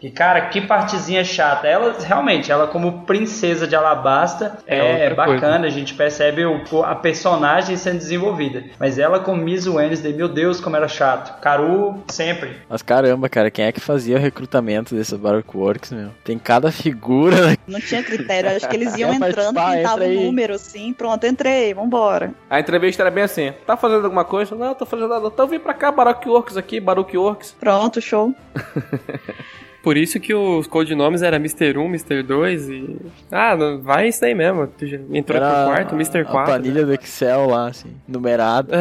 [0.02, 1.66] E, cara, que partezinha chata.
[1.66, 5.66] Ela, realmente, ela como princesa de Alabasta é, é bacana, coisa.
[5.66, 8.64] a gente percebe o, a personagem sendo desenvolvida.
[8.78, 11.40] Mas ela como Miss Wednesday, meu Deus, como era chato.
[11.40, 12.56] Caru, sempre.
[12.68, 16.10] Mas caramba, cara, quem é que fazia o recrutamento desses Baroque Works, meu?
[16.24, 17.56] Tem cada figura.
[17.66, 22.32] Não tinha critério, acho que eles iam entrando, pintavam o número assim, pronto, entrei, vambora.
[22.48, 24.54] A entrevista era bem assim: tá fazendo alguma coisa?
[24.54, 25.26] Não, tô fazendo nada.
[25.26, 27.52] Então vem pra cá, Baroque Works aqui, Baroque Works.
[27.58, 28.34] Pronto, show.
[29.86, 31.78] Por isso que os codinomes era Mr.
[31.78, 32.20] 1, Mr.
[32.24, 32.96] 2 e.
[33.30, 34.66] Ah, não, vai isso aí mesmo.
[34.66, 36.24] Tu entrou era pro quarto, Mr.
[36.24, 36.38] 4.
[36.40, 36.86] A planilha né?
[36.86, 38.80] do Excel lá, assim, numerada.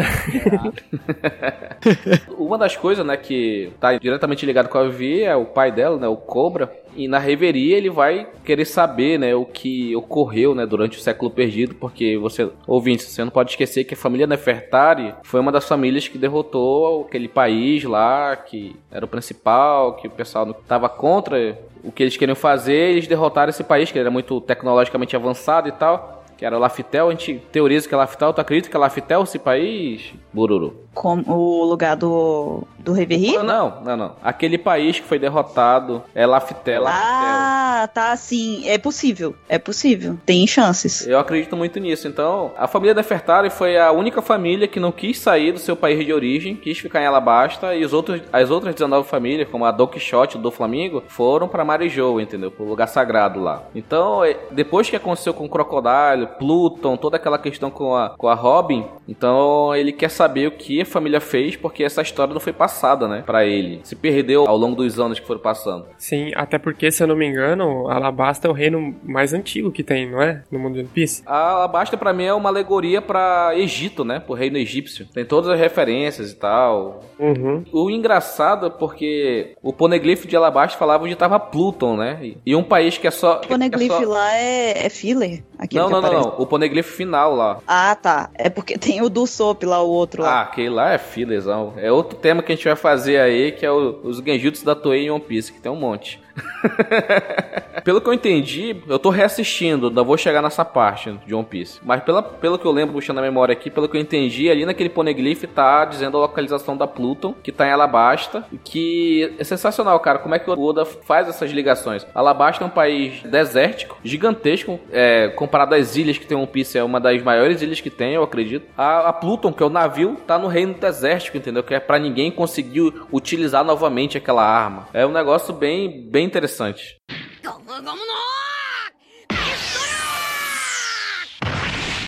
[2.39, 5.99] Uma das coisas, né, que tá diretamente ligado com a Vivi é o pai dela,
[5.99, 10.65] né, o Cobra e na reveria ele vai querer saber, né, o que ocorreu, né,
[10.65, 15.13] durante o século perdido, porque você, ouvinte, você não pode esquecer que a família Nefertari
[15.23, 20.11] foi uma das famílias que derrotou aquele país lá, que era o principal, que o
[20.11, 24.41] pessoal estava contra o que eles queriam fazer, eles derrotaram esse país, que era muito
[24.41, 28.69] tecnologicamente avançado e tal que era Laftel, a gente teoriza que é Laftel, tu acredita
[28.69, 30.84] que é Laftel esse país, Bururu?
[30.95, 33.37] Com o lugar do, do Reverie?
[33.37, 34.15] Não, não, não.
[34.23, 36.85] Aquele país que foi derrotado é Laftel.
[36.87, 38.67] Ah, tá, sim.
[38.67, 39.35] É possível.
[39.49, 40.17] É possível.
[40.25, 41.05] Tem chances.
[41.05, 42.07] Eu acredito muito nisso.
[42.07, 46.03] Então, a família Nefertari foi a única família que não quis sair do seu país
[46.05, 49.71] de origem, quis ficar em Alabasta, e os outros, as outras 19 famílias, como a
[49.71, 52.49] Don Quixote do Flamengo, foram para Marijou, entendeu?
[52.51, 53.63] Pro lugar sagrado lá.
[53.75, 58.29] Então, é, depois que aconteceu com o Crocodile, Pluton, toda aquela questão com a, com
[58.29, 62.39] a Robin, então ele quer saber o que a família fez, porque essa história não
[62.39, 63.81] foi passada, né, para ele.
[63.83, 65.85] Se perdeu ao longo dos anos que foram passando.
[65.97, 69.83] Sim, até porque, se eu não me engano, Alabasta é o reino mais antigo que
[69.83, 70.43] tem, não é?
[70.51, 71.21] No mundo de One Piece.
[71.25, 75.05] A Alabasta para mim é uma alegoria para Egito, né, pro reino egípcio.
[75.13, 77.01] Tem todas as referências e tal.
[77.19, 77.63] Uhum.
[77.71, 82.33] O engraçado é porque o poneglyph de Alabasta falava onde tava Pluton, né?
[82.45, 83.41] E- um país que é só.
[83.43, 85.43] O poneglyph é só- lá é, é filler?
[85.57, 86.27] Aquele Não, não, não, aparece.
[86.29, 86.41] não.
[86.41, 87.59] O poneglyph final lá.
[87.67, 88.29] Ah, tá.
[88.35, 90.41] É porque tem o do Sop lá, o outro Ah, lá.
[90.43, 91.73] aquele lá é filezão.
[91.77, 94.75] É outro tema que a gente vai fazer aí, que é o- os genjutsu da
[94.75, 96.21] Toei em One Piece, que tem um monte.
[97.83, 101.79] pelo que eu entendi, eu tô reassistindo, ainda vou chegar nessa parte de One Piece.
[101.83, 104.65] Mas pela, pelo que eu lembro, puxando a memória aqui, pelo que eu entendi, ali
[104.65, 109.99] naquele poneglyph tá dizendo a localização da Pluton, que tá em Alabasta, que é sensacional,
[109.99, 112.05] cara, como é que o Oda faz essas ligações.
[112.13, 116.83] Alabasta é um país desértico, gigantesco, é, comparado às ilhas que tem One Piece, é
[116.83, 118.67] uma das maiores ilhas que tem, eu acredito.
[118.77, 121.63] A, a Pluton, que é o navio, tá no reino desértico, entendeu?
[121.63, 124.87] Que é pra ninguém conseguir utilizar novamente aquela arma.
[124.93, 126.97] É um negócio bem, bem interessante.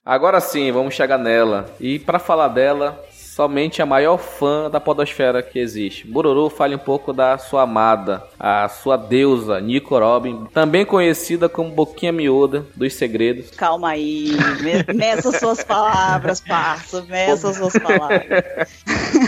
[0.06, 1.66] Agora sim, vamos chegar nela.
[1.82, 6.08] E pra falar dela, somente a maior fã da podosfera que existe.
[6.08, 11.72] Bururu, fale um pouco da sua amada, a sua deusa, Nico Robin, também conhecida como
[11.72, 13.52] Boquinha Miúda dos Segredos.
[13.52, 14.32] Calma aí.
[14.62, 17.02] Me- Meça suas palavras, parça.
[17.10, 18.80] Meça suas palavras.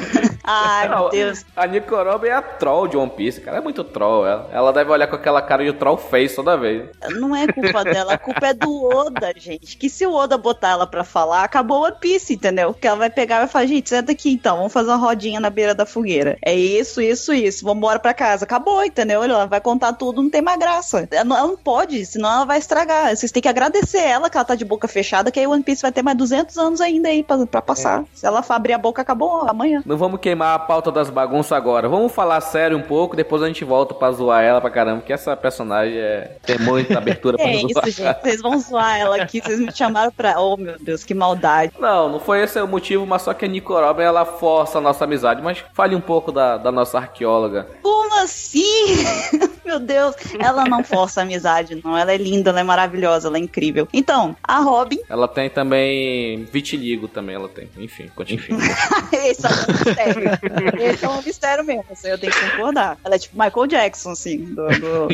[0.52, 1.46] Ai, meu Deus.
[1.56, 3.58] A Nico Robin é a troll de One Piece, cara.
[3.58, 4.26] É muito troll.
[4.26, 6.90] Ela, ela deve olhar com aquela cara de troll face toda vez.
[7.12, 9.78] Não é culpa dela, a culpa é do Oda, gente.
[9.78, 12.74] Que se o Oda botar ela pra falar, acabou o One Piece, entendeu?
[12.74, 15.40] Que ela vai pegar e vai falar, gente, senta aqui então, vamos fazer uma rodinha
[15.40, 16.38] na beira da fogueira.
[16.44, 17.64] É isso, isso, isso.
[17.64, 18.46] Vamos embora pra casa.
[18.46, 19.24] Acabou, entendeu?
[19.24, 21.08] Ela vai contar tudo, não tem mais graça.
[21.12, 23.16] Ela não, ela não pode, senão ela vai estragar.
[23.16, 25.64] Vocês têm que agradecer ela que ela tá de boca fechada, que aí o One
[25.64, 28.04] Piece vai ter mais 200 anos ainda aí pra, pra passar.
[28.14, 29.84] Se ela for abrir a boca, acabou amanhã.
[29.86, 31.88] Não vamos queimar a pauta das bagunças agora.
[31.90, 35.14] Vamos falar sério um pouco, depois a gente volta pra zoar ela pra caramba, porque
[35.14, 36.32] essa personagem é...
[36.46, 37.88] tem muita abertura pra É zoar.
[37.88, 38.22] isso, gente.
[38.22, 39.42] Vocês vão zoar ela aqui.
[39.42, 40.40] Vocês me chamaram pra.
[40.40, 41.74] Oh, meu Deus, que maldade.
[41.80, 44.82] Não, não foi esse o motivo, mas só que a Nico Robin, ela força a
[44.82, 45.42] nossa amizade.
[45.42, 47.68] Mas fale um pouco da, da nossa arqueóloga.
[47.82, 48.64] Como assim?
[49.66, 51.96] Meu Deus, ela não força a amizade, não.
[51.98, 53.88] Ela é linda, ela é maravilhosa, ela é incrível.
[53.94, 57.70] Então, a Robin, Ela tem também vitiligo também, ela tem.
[57.78, 58.40] Enfim, continua.
[58.44, 58.58] Enfim.
[59.14, 59.50] esse é.
[60.80, 62.98] Esse é um mistério mesmo, aí eu tenho que concordar.
[63.04, 65.08] Ela é tipo Michael Jackson, assim, do, do,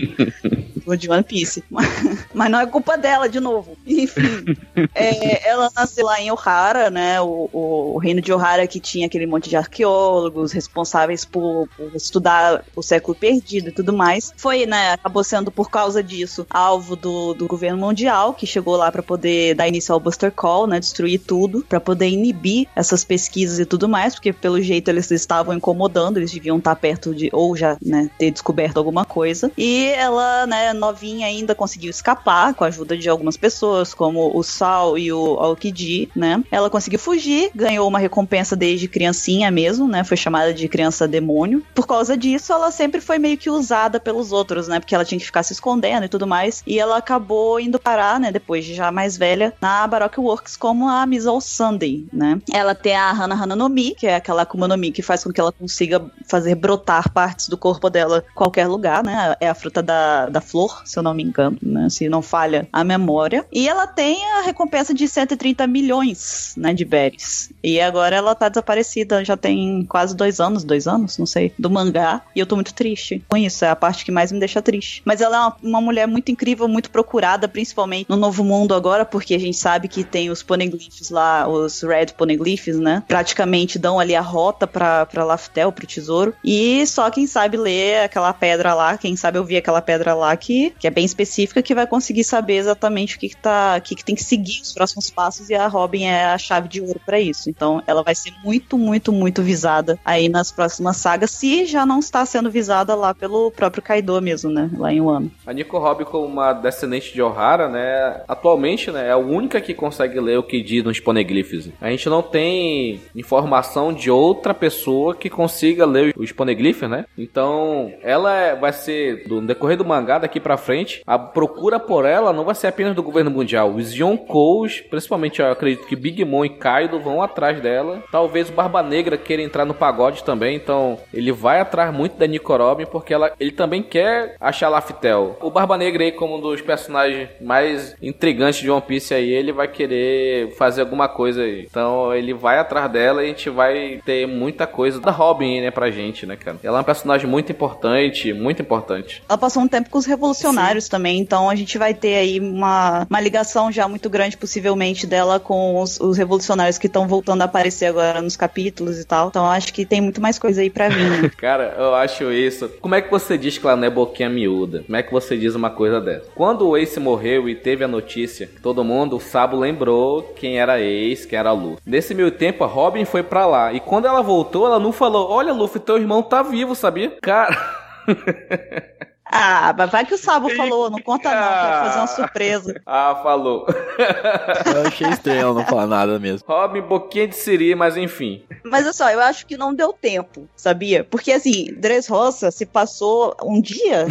[0.98, 1.64] de One Piece.
[2.34, 3.78] Mas não é culpa dela, de novo.
[3.86, 4.46] Enfim,
[4.94, 7.22] é, ela nasceu lá em Ohara, né?
[7.22, 11.96] O, o, o reino de Ohara que tinha aquele monte de arqueólogos responsáveis por, por
[11.96, 14.34] estudar o século perdido e tudo mais.
[14.38, 14.94] Foi, né?
[14.94, 19.56] Acabou sendo por causa disso alvo do, do governo mundial, que chegou lá para poder
[19.56, 20.80] dar início ao Buster Call, né?
[20.80, 25.54] Destruir tudo, para poder inibir essas pesquisas e tudo mais, porque pelo jeito eles estavam
[25.54, 29.52] incomodando, eles deviam estar perto de, ou já, né, ter descoberto alguma coisa.
[29.58, 34.44] E ela, né, novinha ainda conseguiu escapar com a ajuda de algumas pessoas, como o
[34.44, 36.44] Sal e o Aokiji, né?
[36.52, 40.04] Ela conseguiu fugir, ganhou uma recompensa desde criancinha mesmo, né?
[40.04, 41.64] Foi chamada de criança demônio.
[41.74, 44.80] Por causa disso, ela sempre foi meio que usada pelos outros, né?
[44.80, 46.64] Porque ela tinha que ficar se escondendo e tudo mais.
[46.66, 48.32] E ela acabou indo parar, né?
[48.32, 52.40] Depois de já mais velha, na Baroque Works como a Miss All Sunday, né?
[52.52, 55.24] Ela tem a Hana Hana no Mi, que é aquela Akuma no Mi que faz
[55.24, 59.36] com que ela consiga fazer brotar partes do corpo dela qualquer lugar, né?
[59.40, 61.90] É a fruta da, da flor, se eu não me engano, né?
[61.90, 63.46] Se não falha a memória.
[63.52, 66.74] E ela tem a recompensa de 130 milhões, né?
[66.74, 67.52] De berries.
[67.64, 71.70] E agora ela tá desaparecida, já tem quase dois anos, dois anos, não sei, do
[71.70, 72.22] mangá.
[72.36, 75.02] E eu tô muito triste com isso, é a parte que mais me deixa triste.
[75.06, 79.06] Mas ela é uma, uma mulher muito incrível, muito procurada, principalmente no Novo Mundo agora,
[79.06, 83.04] porque a gente sabe que tem os poneglyphs lá, os Red Poneglyphs, né?
[83.08, 86.34] Praticamente dão ali a rota pra, pra Laftel, pro tesouro.
[86.44, 90.55] E só quem sabe ler aquela pedra lá, quem sabe ouvir aquela pedra lá, que
[90.56, 93.82] que, que é bem específica, que vai conseguir saber exatamente o que, que, tá, o
[93.82, 96.82] que, que tem que seguir os próximos passos, e a Robin é a chave de
[96.82, 97.50] ouro para isso.
[97.50, 102.00] Então ela vai ser muito, muito, muito visada aí nas próximas sagas, se já não
[102.00, 104.70] está sendo visada lá pelo próprio Kaido mesmo, né?
[104.78, 105.32] Lá em Wano.
[105.46, 108.22] A Nico Robin, como uma descendente de Ohara, né?
[108.28, 109.08] Atualmente, né?
[109.08, 111.70] É a única que consegue ler o que diz nos poneglyphs.
[111.82, 117.06] A gente não tem informação de outra pessoa que consiga ler os poneglyphs, né?
[117.18, 122.06] Então, ela é, vai ser, no decorrer do mangá daqui pra frente, a procura por
[122.06, 123.72] ela não vai ser apenas do governo mundial.
[123.72, 128.04] Os Yonkous, principalmente eu acredito que Big Mom e Kaido vão atrás dela.
[128.12, 132.28] Talvez o Barba Negra queira entrar no pagode também, então ele vai atrás muito da
[132.28, 135.36] Nico Robin porque ela, ele também quer achar Laftel.
[135.42, 139.52] O Barba Negra aí como um dos personagens mais intrigantes de One Piece aí, ele
[139.52, 141.66] vai querer fazer alguma coisa aí.
[141.68, 145.72] Então ele vai atrás dela e a gente vai ter muita coisa da Robin, né,
[145.72, 146.58] pra gente, né, cara?
[146.62, 149.24] Ela é um personagem muito importante, muito importante.
[149.28, 150.90] Ela passou um tempo com os revolucionários Sim.
[150.90, 155.40] também, então a gente vai ter aí uma, uma ligação já muito grande, possivelmente, dela
[155.40, 159.30] com os, os revolucionários que estão voltando a aparecer agora nos capítulos e tal.
[159.30, 161.10] Então acho que tem muito mais coisa aí pra vir.
[161.10, 161.32] Né?
[161.38, 162.70] cara, eu acho isso.
[162.82, 164.84] Como é que você diz que ela não é boquinha miúda?
[164.84, 166.30] Como é que você diz uma coisa dessa?
[166.36, 170.82] Quando o Ace morreu e teve a notícia, todo mundo, o Sabo lembrou quem era
[170.82, 171.82] Ace, quem era Luffy.
[171.86, 173.74] Nesse meio tempo, a Robin foi para lá.
[173.74, 177.18] E quando ela voltou, ela não falou: Olha, Luffy, teu irmão tá vivo, sabia?
[177.22, 177.86] Cara.
[179.38, 182.82] Ah, mas vai que o Sabo falou, não conta não, quero fazer uma surpresa.
[182.88, 183.66] Ah, falou.
[184.74, 186.48] Eu achei estranho não falar nada mesmo.
[186.48, 188.44] Robin, boquinha de siri, mas enfim.
[188.64, 191.04] Mas olha só, eu acho que não deu tempo, sabia?
[191.04, 194.08] Porque assim, Dressrosa se passou um dia,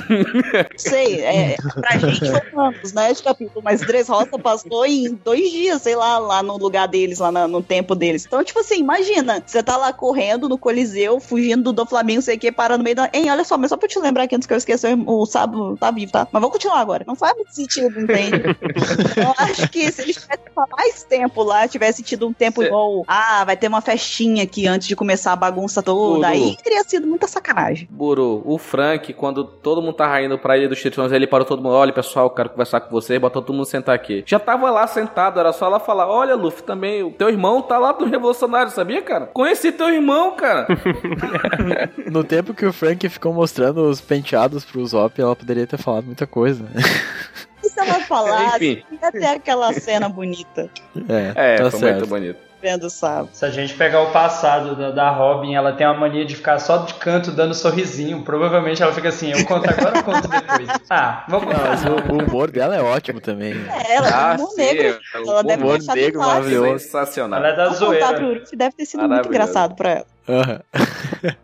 [0.77, 5.81] sei, é, pra gente foi anos, né, de capítulo, mas Dressrosa passou em dois dias,
[5.83, 8.25] sei lá, lá no lugar deles, lá no, no tempo deles.
[8.27, 12.39] Então, tipo assim, imagina, você tá lá correndo no Coliseu, fugindo do Flamengo, sei o
[12.39, 13.09] que, para no meio da...
[13.13, 15.14] Hein, olha só, mas só pra eu te lembrar aqui antes que eu esqueça, o
[15.27, 16.27] Sábado tá vivo, tá?
[16.31, 17.05] Mas vamos continuar agora.
[17.07, 18.43] Não faz muito sentido, entende?
[19.17, 20.45] eu acho que se eles tivessem
[20.77, 22.69] mais tempo lá, tivesse tido um tempo Cê...
[22.69, 26.25] igual, ah, vai ter uma festinha aqui antes de começar a bagunça toda, Buru.
[26.27, 27.89] aí teria sido muita sacanagem.
[27.91, 31.63] Buru, o Frank, quando todo mundo tava indo pra Ilha dos Tritões, ele parou todo
[31.63, 34.23] mundo, olha pessoal, eu quero conversar com você, botou todo mundo sentar aqui.
[34.27, 37.79] Já tava lá sentado, era só ela falar, olha Luffy, também, o teu irmão tá
[37.79, 39.27] lá do Revolucionário, sabia, cara?
[39.27, 40.67] Conheci teu irmão, cara.
[42.11, 46.05] no tempo que o Frank ficou mostrando os penteados pro Zop, ela poderia ter falado
[46.05, 46.65] muita coisa.
[47.61, 50.71] se ela falasse, ia ter aquela cena bonita.
[51.09, 51.97] É, é tá foi certo.
[51.97, 53.29] muito bonito vendo, sabe?
[53.35, 56.59] Se a gente pegar o passado da, da Robin, ela tem uma mania de ficar
[56.59, 58.23] só de canto dando sorrisinho.
[58.23, 60.69] Provavelmente ela fica assim, eu conto agora ou conto depois?
[60.89, 61.69] Ah, vou contar.
[61.69, 63.53] Mas o, o, humor dela é ótimo também.
[63.53, 65.01] É, ela ah, tem humor sim, negro.
[65.15, 66.85] Ela o deve humor negro maravilhoso.
[66.85, 67.39] Sensacional.
[67.39, 68.07] Ela é da zoeira.
[68.07, 70.14] Contar pro Uruf deve ter sido muito engraçado pra ela.
[70.27, 70.59] Uhum.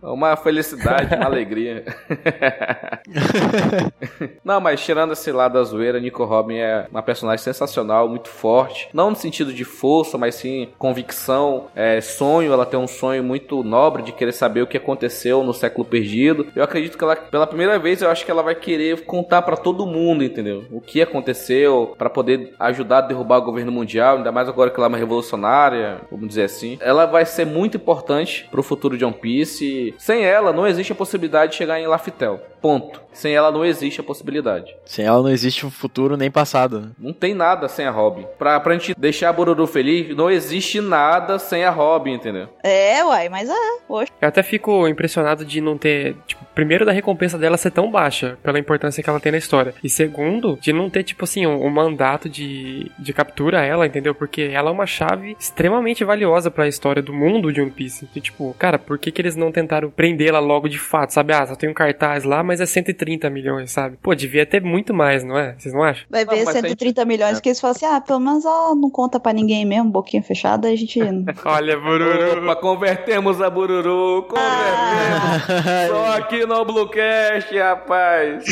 [0.14, 1.84] uma felicidade, uma alegria.
[4.44, 8.88] Não, mas tirando esse lado da zoeira, Nico Robin é uma personagem sensacional, muito forte.
[8.92, 12.52] Não no sentido de força, mas sim convicção, é, sonho.
[12.52, 16.46] Ela tem um sonho muito nobre de querer saber o que aconteceu no século perdido.
[16.56, 19.56] Eu acredito que ela, pela primeira vez, eu acho que ela vai querer contar para
[19.56, 20.64] todo mundo, entendeu?
[20.70, 24.76] O que aconteceu para poder ajudar a derrubar o governo mundial, ainda mais agora que
[24.76, 26.78] ela é uma revolucionária, vamos dizer assim.
[26.80, 29.92] Ela vai ser muito importante pro futuro de One Piece.
[29.98, 32.40] Sem ela, não existe a possibilidade de chegar em Laftel.
[32.62, 33.00] Ponto.
[33.12, 34.76] Sem ela não existe a possibilidade.
[34.84, 36.80] Sem ela não existe um futuro nem passado.
[36.80, 36.90] Né?
[36.98, 38.26] Não tem nada sem a Robin.
[38.38, 42.48] Pra, pra gente deixar a Bururu feliz, não existe nada sem a Robin, entendeu?
[42.62, 43.54] É, uai, mas é,
[43.88, 44.12] poxa.
[44.20, 48.36] Eu até fico impressionado de não ter, tipo, primeiro da recompensa dela ser tão baixa,
[48.42, 49.72] pela importância que ela tem na história.
[49.82, 53.86] E segundo, de não ter, tipo assim, um, um mandato de, de captura a ela,
[53.86, 54.14] entendeu?
[54.14, 58.06] Porque ela é uma chave extremamente valiosa para a história do mundo de One Piece.
[58.14, 61.32] E, tipo, cara, por que, que eles não tentaram prendê-la logo de fato, sabe?
[61.32, 63.96] Ah, só tem um cartaz lá, mas é 130 milhões, sabe?
[64.02, 65.54] Pô, devia ter muito mais, não é?
[65.56, 66.04] Vocês não acham?
[66.10, 67.08] Vai ver não, 130 gente...
[67.08, 67.40] milhões é.
[67.40, 70.68] que eles falam assim, ah, pelo menos ela não conta pra ninguém mesmo, boquinha fechada,
[70.68, 71.00] a gente...
[71.42, 72.42] Olha, Bururu.
[72.42, 74.50] Opa, convertemos a Bururu, convertemos.
[75.66, 75.86] Ah.
[75.88, 78.44] Só no Bluecast, rapaz.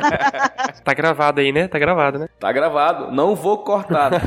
[0.82, 1.68] tá gravado aí, né?
[1.68, 2.28] Tá gravado, né?
[2.40, 3.12] Tá gravado.
[3.12, 4.10] Não vou cortar.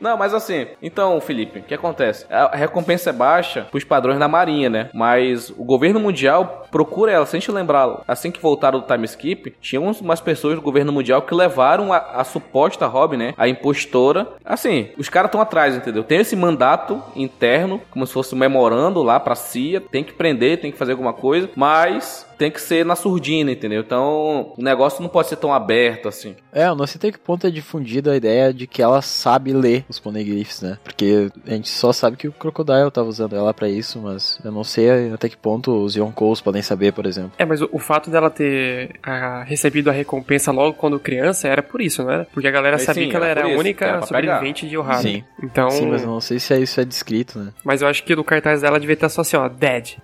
[0.00, 2.24] não, mas assim, então, Felipe, o que acontece?
[2.30, 4.88] A recompensa é baixa pros padrões da Marinha, né?
[4.94, 7.26] Mas o governo mundial procura ela.
[7.26, 10.92] Se a gente lembrar, assim que voltaram do time skip, tinha umas pessoas do governo
[10.92, 13.34] mundial que levaram a, a suposta Robin, né?
[13.36, 14.28] A impostora.
[14.42, 16.02] Assim, os caras estão atrás, entendeu?
[16.02, 19.80] Tem esse mandato interno, como se fosse um memorando lá pra CIA.
[19.80, 21.50] Tem que prender, tem que fazer alguma coisa.
[21.56, 23.80] Mas tem que ser na surdina, entendeu?
[23.80, 26.36] Então o negócio não pode ser tão aberto assim.
[26.52, 29.52] É, eu não sei até que ponto é difundida a ideia de que ela sabe
[29.54, 30.78] ler os poneglyphs, né?
[30.84, 34.52] Porque a gente só sabe que o Crocodile tava usando ela para isso, mas eu
[34.52, 37.32] não sei até que ponto os Yonkous podem saber, por exemplo.
[37.38, 41.62] É, mas o, o fato dela ter ah, recebido a recompensa logo quando criança era
[41.62, 42.26] por isso, não era?
[42.26, 44.76] Porque a galera Mas sabia sim, que ela era era a única era sobrevivente de
[44.76, 45.00] Ohara.
[45.00, 45.24] Sim.
[45.42, 45.70] Então.
[45.70, 47.52] Sim, mas eu não sei se isso é descrito, né?
[47.64, 49.96] Mas eu acho que no cartaz dela devia estar só assim, ó, dead.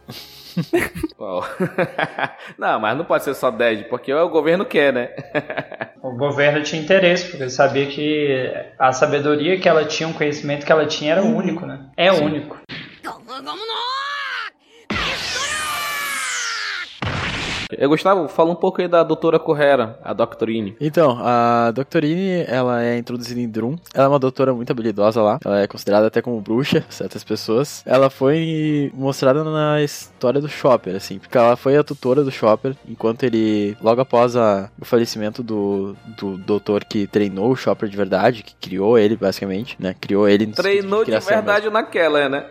[2.59, 5.11] Não, mas não pode ser só Dead, porque o governo quer, né?
[6.03, 10.65] O governo tinha interesse, porque ele sabia que a sabedoria que ela tinha, o conhecimento
[10.65, 11.91] que ela tinha era único, né?
[11.95, 12.57] É único.
[17.79, 20.77] Eu Gustavo, fala um pouco aí da doutora Correra, a Doctorine.
[20.81, 23.77] Então, a Doctorine, ela é introduzida em Drum.
[23.95, 25.39] Ela é uma doutora muito habilidosa lá.
[25.45, 27.83] Ela é considerada até como bruxa, certas pessoas.
[27.87, 32.75] Ela foi mostrada na história do Chopper, assim, porque ela foi a tutora do Chopper,
[32.89, 37.97] enquanto ele, logo após a- o falecimento do, do doutor que treinou o Chopper de
[37.97, 39.95] verdade, que criou ele, basicamente, né?
[40.01, 42.45] Criou ele Treinou de criação verdade naquela, né?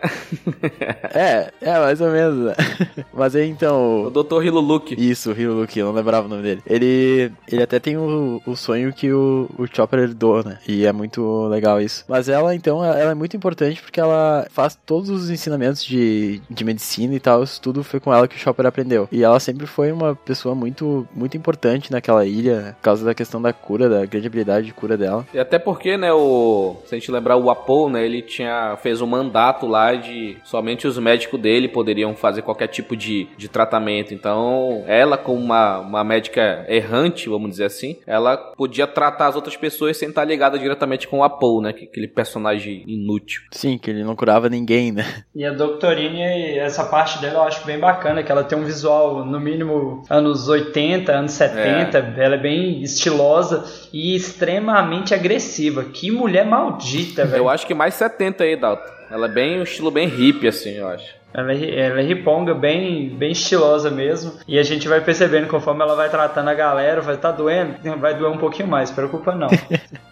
[1.12, 2.54] É, é, mais ou menos, né?
[3.12, 4.04] Mas aí, então...
[4.04, 4.44] O Dr.
[4.44, 4.94] Hiluluki.
[5.10, 6.62] Isso, o Hiroyuki, eu não lembrava o nome dele.
[6.66, 10.58] Ele, ele até tem o, o sonho que o, o Chopper herdou, né?
[10.68, 12.04] E é muito legal isso.
[12.08, 16.64] Mas ela, então, ela é muito importante porque ela faz todos os ensinamentos de, de
[16.64, 17.42] medicina e tal.
[17.42, 19.08] Isso tudo foi com ela que o Chopper aprendeu.
[19.10, 22.72] E ela sempre foi uma pessoa muito, muito importante naquela ilha, né?
[22.72, 25.26] por causa da questão da cura, da grande habilidade de cura dela.
[25.34, 26.76] E até porque, né, o.
[26.86, 28.76] Se a gente lembrar, o Apo, né, ele tinha.
[28.82, 33.48] fez um mandato lá de somente os médicos dele poderiam fazer qualquer tipo de, de
[33.48, 34.14] tratamento.
[34.14, 39.56] Então, ela, como uma, uma médica errante, vamos dizer assim, ela podia tratar as outras
[39.56, 41.72] pessoas sem estar ligada diretamente com o Apo, né?
[41.72, 43.42] que- Aquele personagem inútil.
[43.52, 45.04] Sim, que ele não curava ninguém, né?
[45.34, 46.22] E a Doctorine,
[46.58, 50.48] essa parte dela eu acho bem bacana, que ela tem um visual, no mínimo, anos
[50.48, 52.14] 80, anos 70.
[52.16, 55.84] Ela é bem estilosa e extremamente agressiva.
[55.84, 57.42] Que mulher maldita, velho.
[57.42, 58.90] Eu acho que mais 70 aí, Dalton.
[59.10, 61.14] Ela é bem um estilo bem hippie, assim, eu acho.
[61.32, 64.32] Ela é, ela é riponga, bem, bem estilosa mesmo.
[64.46, 68.14] E a gente vai percebendo conforme ela vai tratando a galera, vai tá doendo, vai
[68.14, 69.48] doer um pouquinho mais, preocupa não.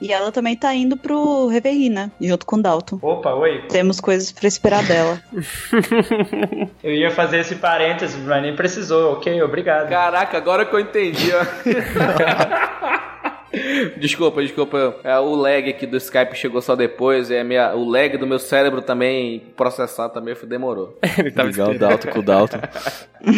[0.01, 2.09] E ela também tá indo pro Reverie, né?
[2.21, 3.01] Junto com o Dalton.
[3.03, 3.65] Opa, oi.
[3.69, 5.21] Temos coisas pra esperar dela.
[6.85, 9.15] Eu ia fazer esse parênteses, mas nem precisou.
[9.15, 9.89] Ok, obrigado.
[9.89, 11.45] Caraca, agora que eu entendi, ó.
[13.99, 14.97] Desculpa, desculpa.
[15.03, 17.31] É, o lag aqui do Skype chegou só depois.
[17.31, 20.99] É minha, o lag do meu cérebro também processar também foi- demorou.
[21.19, 21.79] Ele tava Ligar o esperando.
[21.79, 22.59] Dalton com o Dalton.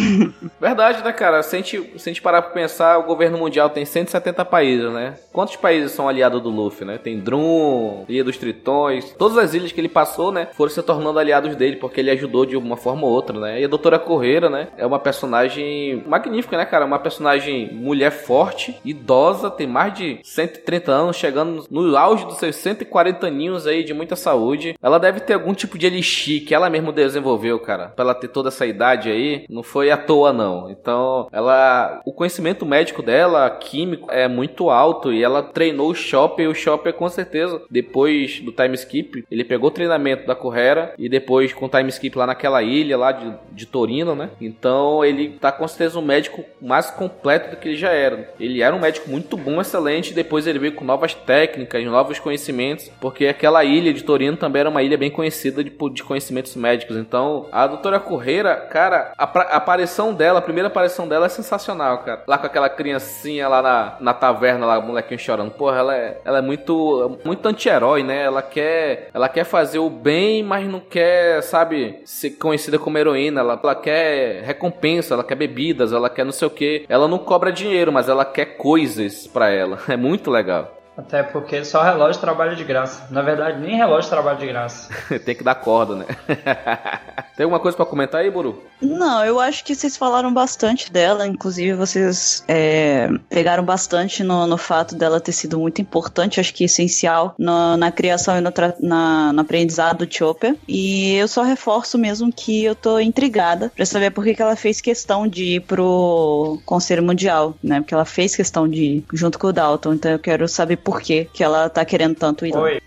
[0.59, 1.41] Verdade, né, cara?
[1.43, 4.91] Se a, gente, se a gente parar pra pensar, o governo mundial tem 170 países,
[4.91, 5.15] né?
[5.33, 6.97] Quantos países são aliados do Luffy, né?
[6.97, 9.11] Tem Drum, Ilha dos Tritões.
[9.17, 10.47] Todas as ilhas que ele passou, né?
[10.53, 13.61] Foram se tornando aliados dele, porque ele ajudou de uma forma ou outra, né?
[13.61, 14.67] E a Doutora Correira, né?
[14.77, 16.85] É uma personagem magnífica, né, cara?
[16.85, 22.55] Uma personagem mulher forte, idosa, tem mais de 130 anos, chegando no auge dos seus
[22.55, 24.75] 140 aninhos aí de muita saúde.
[24.81, 27.89] Ela deve ter algum tipo de elixir que ela mesmo desenvolveu, cara.
[27.89, 30.69] Pra ela ter toda essa idade aí, não foi à toa, não.
[30.69, 32.01] Então, ela.
[32.05, 36.45] O conhecimento médico dela, químico, é muito alto e ela treinou o Chopper.
[36.45, 40.93] E o Chopper, com certeza, depois do time skip, ele pegou o treinamento da Correra
[40.97, 44.29] e depois com o time skip lá naquela ilha lá de, de Torino, né?
[44.39, 48.33] Então, ele tá com certeza um médico mais completo do que ele já era.
[48.39, 49.90] Ele era um médico muito bom, excelente.
[49.91, 54.61] E depois ele veio com novas técnicas, novos conhecimentos, porque aquela ilha de Torino também
[54.61, 56.97] era uma ilha bem conhecida de, de conhecimentos médicos.
[56.97, 61.99] Então, a doutora Correira, cara, a, a aparição dela, a primeira aparição dela é sensacional,
[61.99, 62.23] cara.
[62.27, 65.51] Lá com aquela criancinha lá na, na taverna, lá, o molequinho chorando.
[65.51, 68.23] Porra, ela é, ela é muito, muito anti-herói, né?
[68.23, 73.41] Ela quer, ela quer fazer o bem, mas não quer, sabe, ser conhecida como heroína.
[73.41, 76.85] Ela, ela quer recompensa, ela quer bebidas, ela quer não sei o que.
[76.87, 79.77] Ela não cobra dinheiro, mas ela quer coisas pra ela.
[79.87, 80.80] É muito legal.
[81.07, 83.07] Até porque só relógio trabalha de graça.
[83.09, 84.89] Na verdade, nem relógio trabalha de graça.
[85.25, 86.05] Tem que dar corda, né?
[87.35, 88.63] Tem alguma coisa pra comentar aí, Buru?
[88.81, 94.57] Não, eu acho que vocês falaram bastante dela, inclusive vocês é, pegaram bastante no, no
[94.57, 99.33] fato dela ter sido muito importante, acho que essencial na, na criação e no, na-
[99.33, 100.55] no aprendizado do Chopper.
[100.67, 104.55] E eu só reforço mesmo que eu tô intrigada pra saber por que, que ela
[104.55, 107.79] fez questão de ir pro Conselho Mundial, né?
[107.81, 110.90] Porque ela fez questão de ir junto com o Dalton, então eu quero saber por
[110.99, 112.61] que, que ela tá querendo tanto ir lá.
[112.61, 112.81] Oi.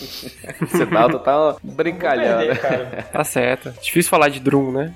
[0.90, 2.46] Dalton tá brincalhão, né?
[2.46, 3.02] Perder, cara.
[3.12, 3.72] Tá certo.
[3.80, 4.92] Difícil falar de Drum, né?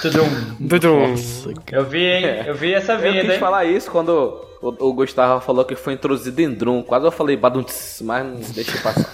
[0.00, 0.26] Tudum.
[0.58, 1.08] Drum.
[1.10, 1.82] Nossa, cara.
[1.82, 2.24] Eu vi, hein?
[2.46, 3.38] Eu vi essa Eu vinda, quis hein?
[3.38, 6.82] falar isso quando o, o Gustavo falou que foi introduzido em Drum.
[6.82, 9.10] Quase eu falei Baduntz, mas não deixa passar.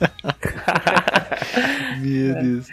[2.00, 2.68] Meu Deus.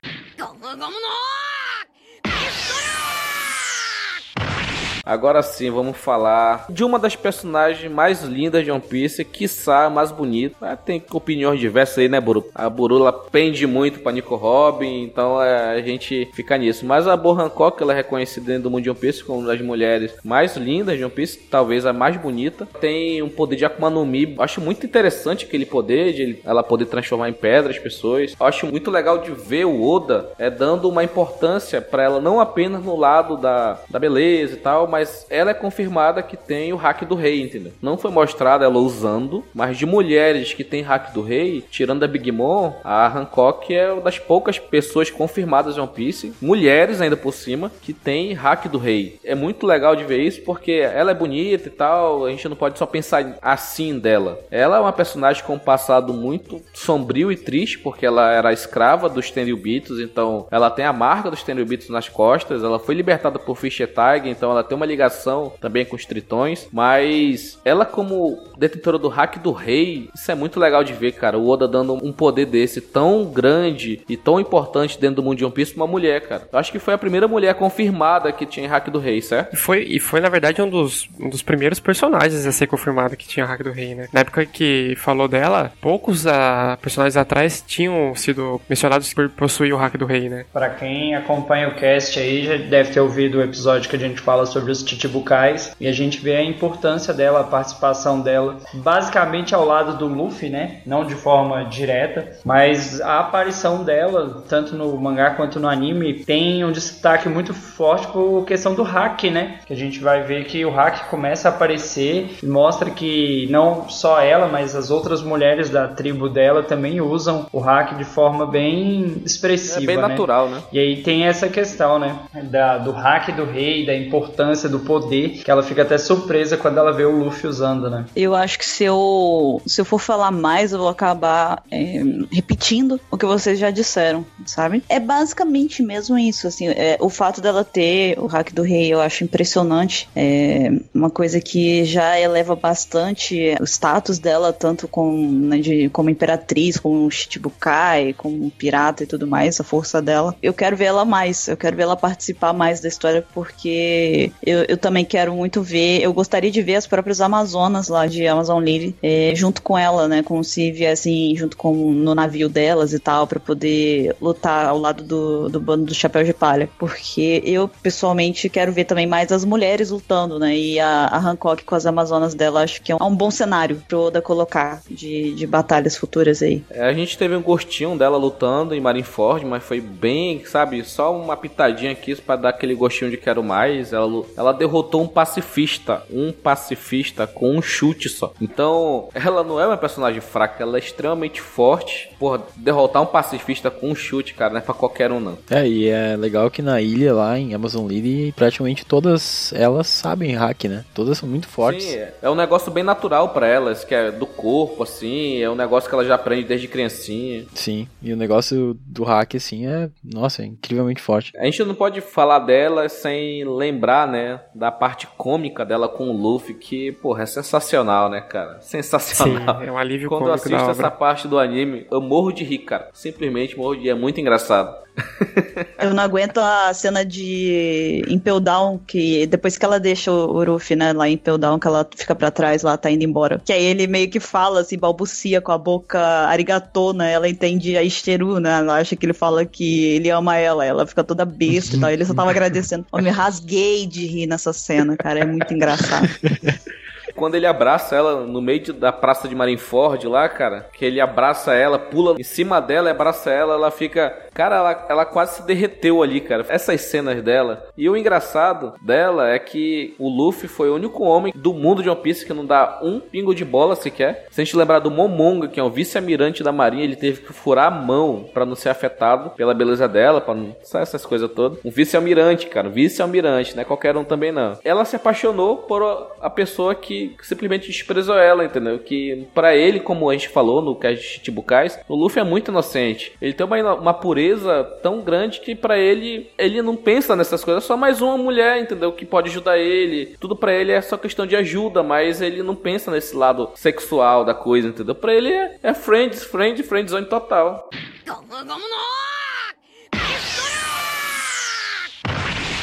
[5.06, 10.12] Agora sim, vamos falar de uma das personagens mais lindas de One Piece, quiçá mais
[10.12, 10.78] bonita.
[10.78, 12.46] Tem opiniões diversas aí, né, Buru?
[12.54, 16.86] A Buru ela pende muito pra Nico Robin, então é, a gente fica nisso.
[16.86, 19.48] Mas a Bo Hancock, ela é reconhecida dentro do mundo de One Piece como uma
[19.48, 22.68] das mulheres mais lindas de One Piece, talvez a mais bonita.
[22.80, 24.36] Tem um poder de Akuma no Mi.
[24.40, 28.36] Acho muito interessante aquele poder de ela poder transformar em pedra as pessoas.
[28.40, 32.84] Acho muito legal de ver o Oda é dando uma importância para ela não apenas
[32.84, 37.04] no lado da, da beleza e tal, mas ela é confirmada que tem o hack
[37.06, 37.72] do rei, entendeu?
[37.82, 42.08] Não foi mostrada ela usando, mas de mulheres que tem hack do rei, tirando a
[42.08, 47.16] Big Mom, a Hancock é uma das poucas pessoas confirmadas em One Piece, mulheres ainda
[47.16, 49.20] por cima, que tem hack do rei.
[49.24, 52.56] É muito legal de ver isso porque ela é bonita e tal, a gente não
[52.56, 54.40] pode só pensar assim dela.
[54.52, 59.08] Ela é uma personagem com um passado muito sombrio e triste, porque ela era escrava
[59.08, 63.56] dos Tenryubitos, então ela tem a marca dos Tenryubitos nas costas, ela foi libertada por
[63.56, 68.98] Fischer Tiger, então ela tem uma ligação também com os Tritões, mas ela como detentora
[68.98, 72.12] do hack do rei, isso é muito legal de ver, cara, o Oda dando um
[72.12, 75.92] poder desse tão grande e tão importante dentro do mundo de One Piece pra uma
[75.92, 76.48] mulher, cara.
[76.52, 79.56] Eu acho que foi a primeira mulher confirmada que tinha hack do rei, certo?
[79.56, 83.28] Foi, e foi, na verdade, um dos, um dos primeiros personagens a ser confirmado que
[83.28, 84.08] tinha hack do rei, né?
[84.12, 89.74] Na época que falou dela, poucos a, ah, personagens atrás tinham sido mencionados por possuir
[89.74, 90.46] o hack do rei, né?
[90.52, 94.22] Pra quem acompanha o cast aí, já deve ter ouvido o episódio que a gente
[94.22, 99.54] fala sobre os Chichibukais e a gente vê a importância dela, a participação dela, basicamente
[99.54, 100.82] ao lado do Luffy, né?
[100.86, 106.64] Não de forma direta, mas a aparição dela, tanto no mangá quanto no anime, tem
[106.64, 109.60] um destaque muito forte por questão do hack, né?
[109.66, 113.90] Que a gente vai ver que o hack começa a aparecer e mostra que não
[113.90, 118.46] só ela, mas as outras mulheres da tribo dela também usam o hack de forma
[118.46, 119.84] bem expressiva.
[119.84, 120.08] É bem né?
[120.08, 120.62] natural, né?
[120.72, 122.20] E aí tem essa questão, né?
[122.44, 126.78] Da, do hack do rei, da importância do poder, que ela fica até surpresa quando
[126.78, 128.06] ela vê o Luffy usando, né?
[128.16, 132.02] Eu acho que se eu, se eu for falar mais, eu vou acabar é,
[132.32, 134.84] repetindo o que vocês já disseram, sabe?
[134.90, 139.02] É basicamente mesmo isso, assim, é, o fato dela ter o hack do rei eu
[139.02, 145.58] acho impressionante, é uma coisa que já eleva bastante o status dela, tanto com, né,
[145.58, 150.36] de, como imperatriz, como Shichibukai, como pirata e tudo mais, a força dela.
[150.42, 154.66] Eu quero ver ela mais, eu quero ver ela participar mais da história, porque eu,
[154.68, 158.64] eu também quero muito ver, eu gostaria de ver as próprias Amazonas lá de Amazon
[158.64, 163.00] Lily é, junto com ela, né, como se viessem junto com no navio delas e
[163.00, 167.70] tal, para poder lutar ao lado do, do bando do Chapéu de Palha, porque eu
[167.82, 171.86] pessoalmente quero ver também mais as mulheres lutando, né, e a, a Hancock com as
[171.86, 175.48] Amazonas dela, acho que é um, é um bom cenário pro Oda colocar de, de
[175.48, 176.64] batalhas futuras aí.
[176.70, 181.16] É, a gente teve um gostinho dela lutando em Marineford, mas foi bem, sabe, só
[181.16, 183.94] uma pitadinha aqui para dar aquele gostinho de quero mais.
[183.94, 188.34] Ela, ela derrotou um pacifista, um pacifista com um chute só.
[188.42, 192.10] Então, ela não é uma personagem fraca, ela é extremamente forte.
[192.20, 195.38] Porra, derrotar um pacifista com um chute, cara, não é pra qualquer um, não.
[195.50, 200.34] É, e é legal que na ilha lá em Amazon Lily, praticamente todas elas sabem
[200.34, 200.86] hack, né?
[200.94, 201.86] Todas são muito fortes.
[201.86, 205.50] Sim, é, é um negócio bem natural para elas, que é do corpo, assim, é
[205.50, 207.46] um negócio que ela já aprende desde criancinha.
[207.54, 211.32] Sim, e o negócio do hack, assim, é, nossa, é incrivelmente forte.
[211.38, 216.14] A gente não pode falar dela sem lembrar, né, da parte cômica dela com o
[216.16, 218.60] Luffy, que, porra, é sensacional, né, cara?
[218.62, 219.60] Sensacional.
[219.60, 222.60] Sim, é um alívio Quando eu assisto essa parte do anime, eu morro de rir,
[222.60, 222.90] cara.
[222.94, 224.76] Simplesmente morro de rir, é muito engraçado.
[225.80, 230.76] Eu não aguento a cena de Impel Down, que depois que ela deixa o Ruffy,
[230.76, 233.42] né, lá em Impel Down, que ela fica pra trás lá, tá indo embora.
[233.44, 237.84] Que aí ele meio que fala, assim, balbucia com a boca arigatona, ela entende a
[237.84, 241.76] Isteru, né, ela acha que ele fala que ele ama ela, ela fica toda besta
[241.76, 242.86] e tal, ele só tava agradecendo.
[242.92, 246.10] Eu me rasguei de rir nessa cena, cara, é muito engraçado.
[247.22, 251.00] Quando ele abraça ela no meio de, da praça de Marineford lá, cara, que ele
[251.00, 254.12] abraça ela, pula em cima dela e abraça ela, ela fica.
[254.34, 256.44] Cara, ela, ela quase se derreteu ali, cara.
[256.50, 257.68] Essas cenas dela.
[257.78, 261.90] E o engraçado dela é que o Luffy foi o único homem do mundo de
[261.92, 264.26] One Piece que não dá um pingo de bola sequer.
[264.32, 267.34] Se a gente lembrar do Momonga, que é o vice-almirante da marinha, ele teve que
[267.34, 270.56] furar a mão para não ser afetado pela beleza dela, para não.
[270.64, 271.60] Sabe essas coisas todas?
[271.64, 272.68] Um vice-almirante, cara.
[272.68, 274.58] vice-almirante, não é qualquer um também não.
[274.64, 275.84] Ela se apaixonou por
[276.20, 278.80] a pessoa que simplesmente desprezou ela, entendeu?
[278.80, 282.52] Que para ele, como a gente falou no cast de Chichibukais, o Luffy é muito
[282.52, 283.14] inocente.
[283.22, 287.64] Ele tem uma, uma pureza tão grande que para ele, ele não pensa nessas coisas.
[287.64, 288.92] É só mais uma mulher, entendeu?
[288.92, 290.16] Que pode ajudar ele.
[290.20, 294.26] Tudo para ele é só questão de ajuda, mas ele não pensa nesse lado sexual
[294.26, 294.96] da coisa, entendeu?
[294.96, 297.70] Pra ele é, é friends, friend, friendzone total.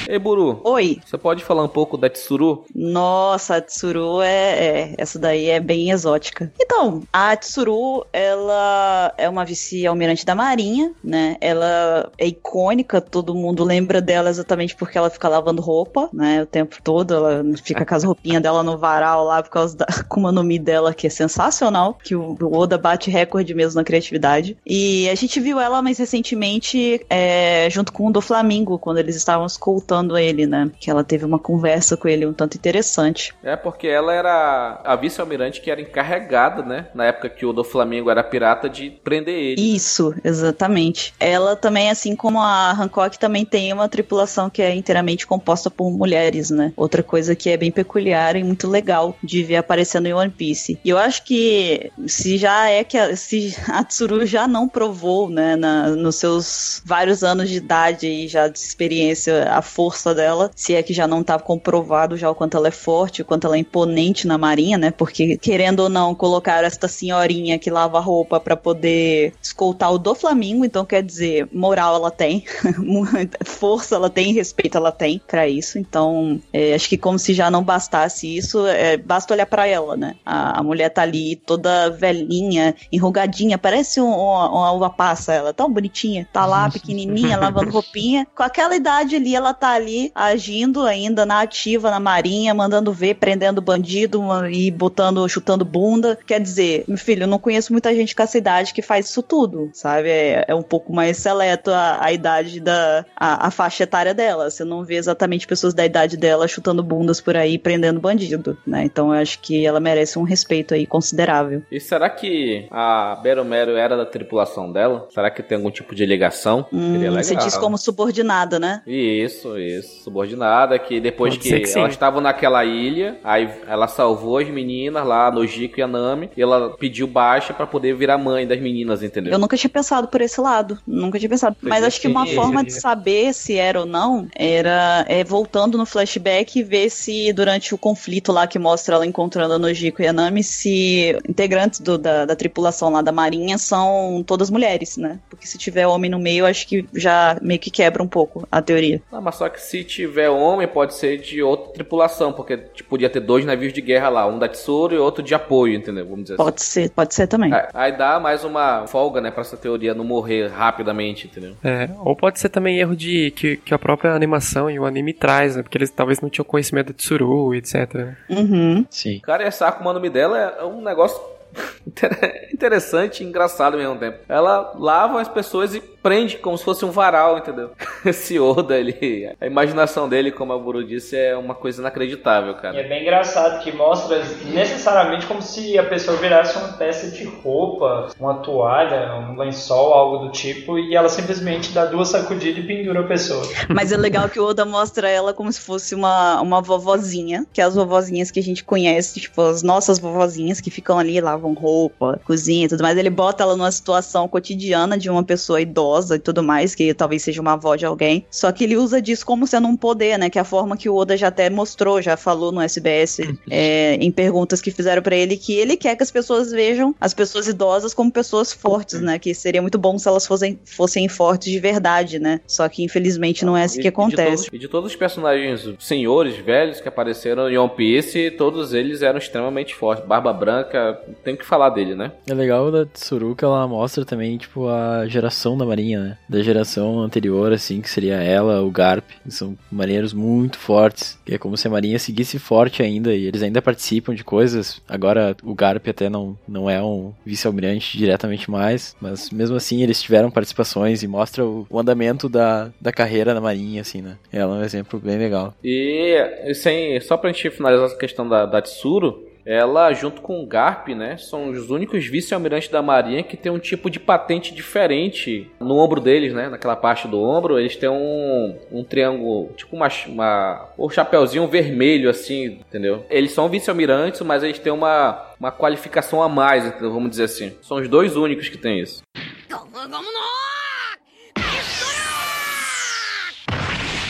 [0.09, 0.63] Ei, Buru.
[0.65, 0.99] Oi.
[1.05, 2.65] Você pode falar um pouco da Tsuru?
[2.75, 6.51] Nossa, a Tsuru é, é, Essa daí é bem exótica.
[6.59, 11.37] Então, a Tsuru, ela é uma vice-almirante da Marinha, né?
[11.43, 16.43] Ela é icônica, todo mundo lembra dela exatamente porque ela fica lavando roupa, né?
[16.43, 17.13] O tempo todo.
[17.13, 20.59] Ela fica com as roupinhas dela no varal lá por causa da Akuma no Mi
[20.59, 21.99] dela, que é sensacional.
[22.03, 24.57] Que o Oda bate recorde mesmo na criatividade.
[24.65, 29.15] E a gente viu ela mais recentemente é, junto com o do Flamingo, quando eles
[29.15, 30.71] estavam escoltando ele, né?
[30.79, 33.35] Que ela teve uma conversa com ele um tanto interessante.
[33.43, 36.87] É, porque ela era a vice-almirante que era encarregada, né?
[36.95, 39.75] Na época que o do Flamengo era pirata, de prender ele.
[39.75, 41.15] Isso, exatamente.
[41.19, 45.91] Ela também, assim como a Hancock, também tem uma tripulação que é inteiramente composta por
[45.91, 46.73] mulheres, né?
[46.77, 50.79] Outra coisa que é bem peculiar e muito legal de ver aparecendo em One Piece.
[50.85, 55.29] E eu acho que se já é que a, se a Tsuru já não provou,
[55.29, 60.51] né, na, nos seus vários anos de idade e já de experiência, a força dela,
[60.55, 63.47] se é que já não tá comprovado já o quanto ela é forte, o quanto
[63.47, 64.91] ela é imponente na marinha, né?
[64.91, 70.15] Porque querendo ou não, colocaram esta senhorinha que lava roupa para poder escoltar o do
[70.15, 72.45] Flamengo, então quer dizer, moral ela tem,
[73.45, 75.79] força ela tem, respeito ela tem para isso.
[75.79, 79.97] Então, é, acho que como se já não bastasse isso, é, basta olhar para ela,
[79.97, 80.17] né?
[80.25, 85.53] A, a, mulher tá ali toda velhinha, enrugadinha, parece um, uma, uma uva passa, ela
[85.53, 88.27] tão bonitinha, tá lá pequenininha, lavando roupinha.
[88.35, 93.15] Com aquela idade ali, ela tá ali agindo ainda na ativa na marinha, mandando ver,
[93.15, 96.19] prendendo bandido e botando, chutando bunda.
[96.27, 99.23] Quer dizer, meu filho, eu não conheço muita gente com essa idade que faz isso
[99.23, 100.09] tudo, sabe?
[100.09, 104.51] É, é um pouco mais seleto a, a idade da a, a, faixa etária dela.
[104.51, 108.85] Você não vê exatamente pessoas da idade dela chutando bundas por aí, prendendo bandido, né?
[108.85, 111.63] Então eu acho que ela merece um respeito aí considerável.
[111.71, 115.07] E será que a Beromero era da tripulação dela?
[115.11, 116.67] Será que tem algum tipo de ligação?
[116.73, 118.83] Hum, você diz como subordinada, né?
[118.87, 119.68] Isso, isso.
[119.83, 125.07] Subordinada, que depois Pode que, que elas estavam naquela ilha, aí ela salvou as meninas
[125.07, 129.03] lá, Nojiko e a Nami, e ela pediu baixa para poder virar mãe das meninas,
[129.03, 129.33] entendeu?
[129.33, 130.79] Eu nunca tinha pensado por esse lado.
[130.87, 131.57] Nunca tinha pensado.
[131.61, 135.87] Mas acho que uma forma de saber se era ou não era é, voltando no
[135.87, 140.07] flashback e ver se durante o conflito lá que mostra ela encontrando a Nojiko e
[140.07, 145.19] a Nami, se integrantes do, da, da tripulação lá da marinha são todas mulheres, né?
[145.29, 148.63] Porque se tiver homem no meio, acho que já meio que quebra um pouco a
[148.63, 149.03] teoria.
[149.11, 153.11] Não, mas só que se tiver homem, pode ser de outra tripulação, porque tipo, podia
[153.11, 156.05] ter dois navios de guerra lá, um da Tsuru e outro de apoio, entendeu?
[156.05, 156.83] Vamos dizer pode assim.
[156.83, 157.53] ser, pode ser também.
[157.53, 161.55] Aí, aí dá mais uma folga, né, pra essa teoria não morrer rapidamente, entendeu?
[161.63, 165.13] É, ou pode ser também erro de que, que a própria animação e o anime
[165.13, 165.63] traz, né?
[165.63, 168.15] Porque eles talvez não tinham conhecimento de Tsuru, etc.
[168.29, 168.85] Uhum.
[168.91, 169.21] Sim.
[169.21, 171.21] Cara, essa Akuma no Mi dela é um negócio
[172.53, 174.19] interessante e engraçado ao mesmo tempo.
[174.29, 177.71] Ela lava as pessoas e prende como se fosse um varal, entendeu?
[178.05, 182.77] Esse Oda, ele, a imaginação dele, como a Buru disse, é uma coisa inacreditável, cara.
[182.77, 187.25] E é bem engraçado que mostra necessariamente como se a pessoa virasse uma peça de
[187.25, 192.67] roupa, uma toalha, um lençol, algo do tipo, e ela simplesmente dá duas sacudidas e
[192.67, 193.43] pendura a pessoa.
[193.69, 197.61] Mas é legal que o Oda mostra ela como se fosse uma, uma vovozinha, que
[197.61, 201.55] é as vovozinhas que a gente conhece, tipo, as nossas vovozinhas que ficam ali, lavam
[201.55, 202.97] roupa, cozinha e tudo mais.
[202.97, 206.93] Ele bota ela numa situação cotidiana de uma pessoa idosa idosa e tudo mais, que
[206.93, 208.25] talvez seja uma avó de alguém.
[208.31, 210.31] Só que ele usa disso como sendo um poder, né?
[210.31, 213.21] Que é a forma que o Oda já até mostrou, já falou no SBS,
[213.51, 217.15] é, em perguntas que fizeram para ele, que ele quer que as pessoas vejam as
[217.15, 219.19] pessoas idosas como pessoas fortes, né?
[219.19, 222.41] Que seria muito bom se elas fossem, fossem fortes de verdade, né?
[222.47, 224.21] Só que infelizmente não é assim que acontece.
[224.23, 228.31] E de, todos, e de todos os personagens senhores, velhos que apareceram em One Piece,
[228.33, 230.05] todos eles eram extremamente fortes.
[230.05, 232.13] Barba Branca, tem que falar dele, né?
[232.27, 236.17] É legal da Tsuru que ela mostra também, tipo, a geração da marinha, né?
[236.29, 239.05] Da geração anterior, assim, que seria ela, o Garp.
[239.29, 241.19] São marinheiros muito fortes.
[241.25, 243.15] Que é como se a marinha seguisse forte ainda.
[243.15, 244.81] E eles ainda participam de coisas.
[244.89, 248.97] Agora, o Garp até não, não é um vice-almirante diretamente mais.
[249.01, 253.41] Mas mesmo assim, eles tiveram participações e mostra o, o, andamento da, da carreira na
[253.41, 254.17] marinha, assim, né?
[254.33, 255.55] Ela é um exemplo bem legal.
[255.63, 260.47] E sem, só pra gente finalizar essa questão da, da Tsuru, ela, junto com o
[260.47, 265.51] Garp, né, são os únicos vice-almirantes da Marinha que tem um tipo de patente diferente
[265.59, 269.89] no ombro deles, né, naquela parte do ombro, eles têm um, um triângulo, tipo uma,
[270.07, 273.07] uma um chapéuzinho vermelho, assim, entendeu?
[273.09, 277.57] Eles são vice-almirantes, mas eles têm uma, uma qualificação a mais, vamos dizer assim.
[277.63, 279.03] São os dois únicos que têm isso.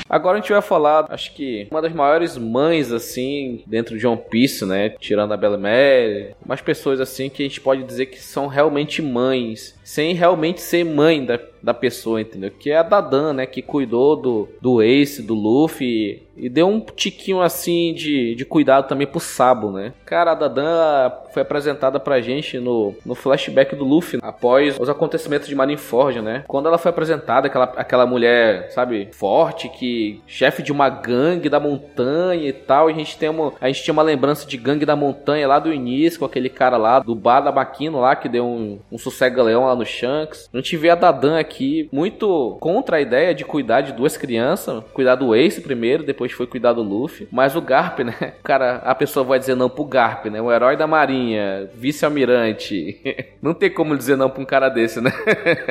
[0.09, 4.21] Agora a gente vai falar, acho que uma das maiores mães, assim, dentro de One
[4.31, 4.91] Piece, né?
[4.91, 9.03] Tirando a Bella Mary, umas pessoas, assim, que a gente pode dizer que são realmente
[9.03, 12.51] mães, sem realmente ser mãe da da pessoa, entendeu?
[12.51, 13.47] Que é a Dadan, né?
[13.47, 18.87] Que cuidou do, do Ace, do Luffy e deu um tiquinho assim de, de cuidado
[18.87, 19.93] também pro Sabo, né?
[20.07, 25.49] Cara, a Dadan foi apresentada pra gente no, no flashback do Luffy após os acontecimentos
[25.49, 26.45] de Marineford, né?
[26.47, 31.59] Quando ela foi apresentada, aquela, aquela mulher, sabe, forte, que chefe de uma gangue da
[31.59, 34.87] montanha e tal, e a gente tem uma, a gente tinha uma lembrança de gangue
[34.87, 38.29] da montanha lá do início, com aquele cara lá do bar da Maquino lá, que
[38.29, 40.51] deu um, um sossega-leão lá no Shanks.
[40.53, 44.83] A gente vê a Dadan aqui muito contra a ideia de cuidar de duas crianças,
[44.93, 47.29] cuidar do Ace primeiro, depois foi cuidar do Luffy.
[47.31, 48.15] Mas o Garp, né?
[48.43, 50.41] Cara, a pessoa vai dizer não pro Garp, né?
[50.41, 52.99] O herói da marinha, vice-almirante.
[53.41, 55.13] Não tem como dizer não pra um cara desse, né?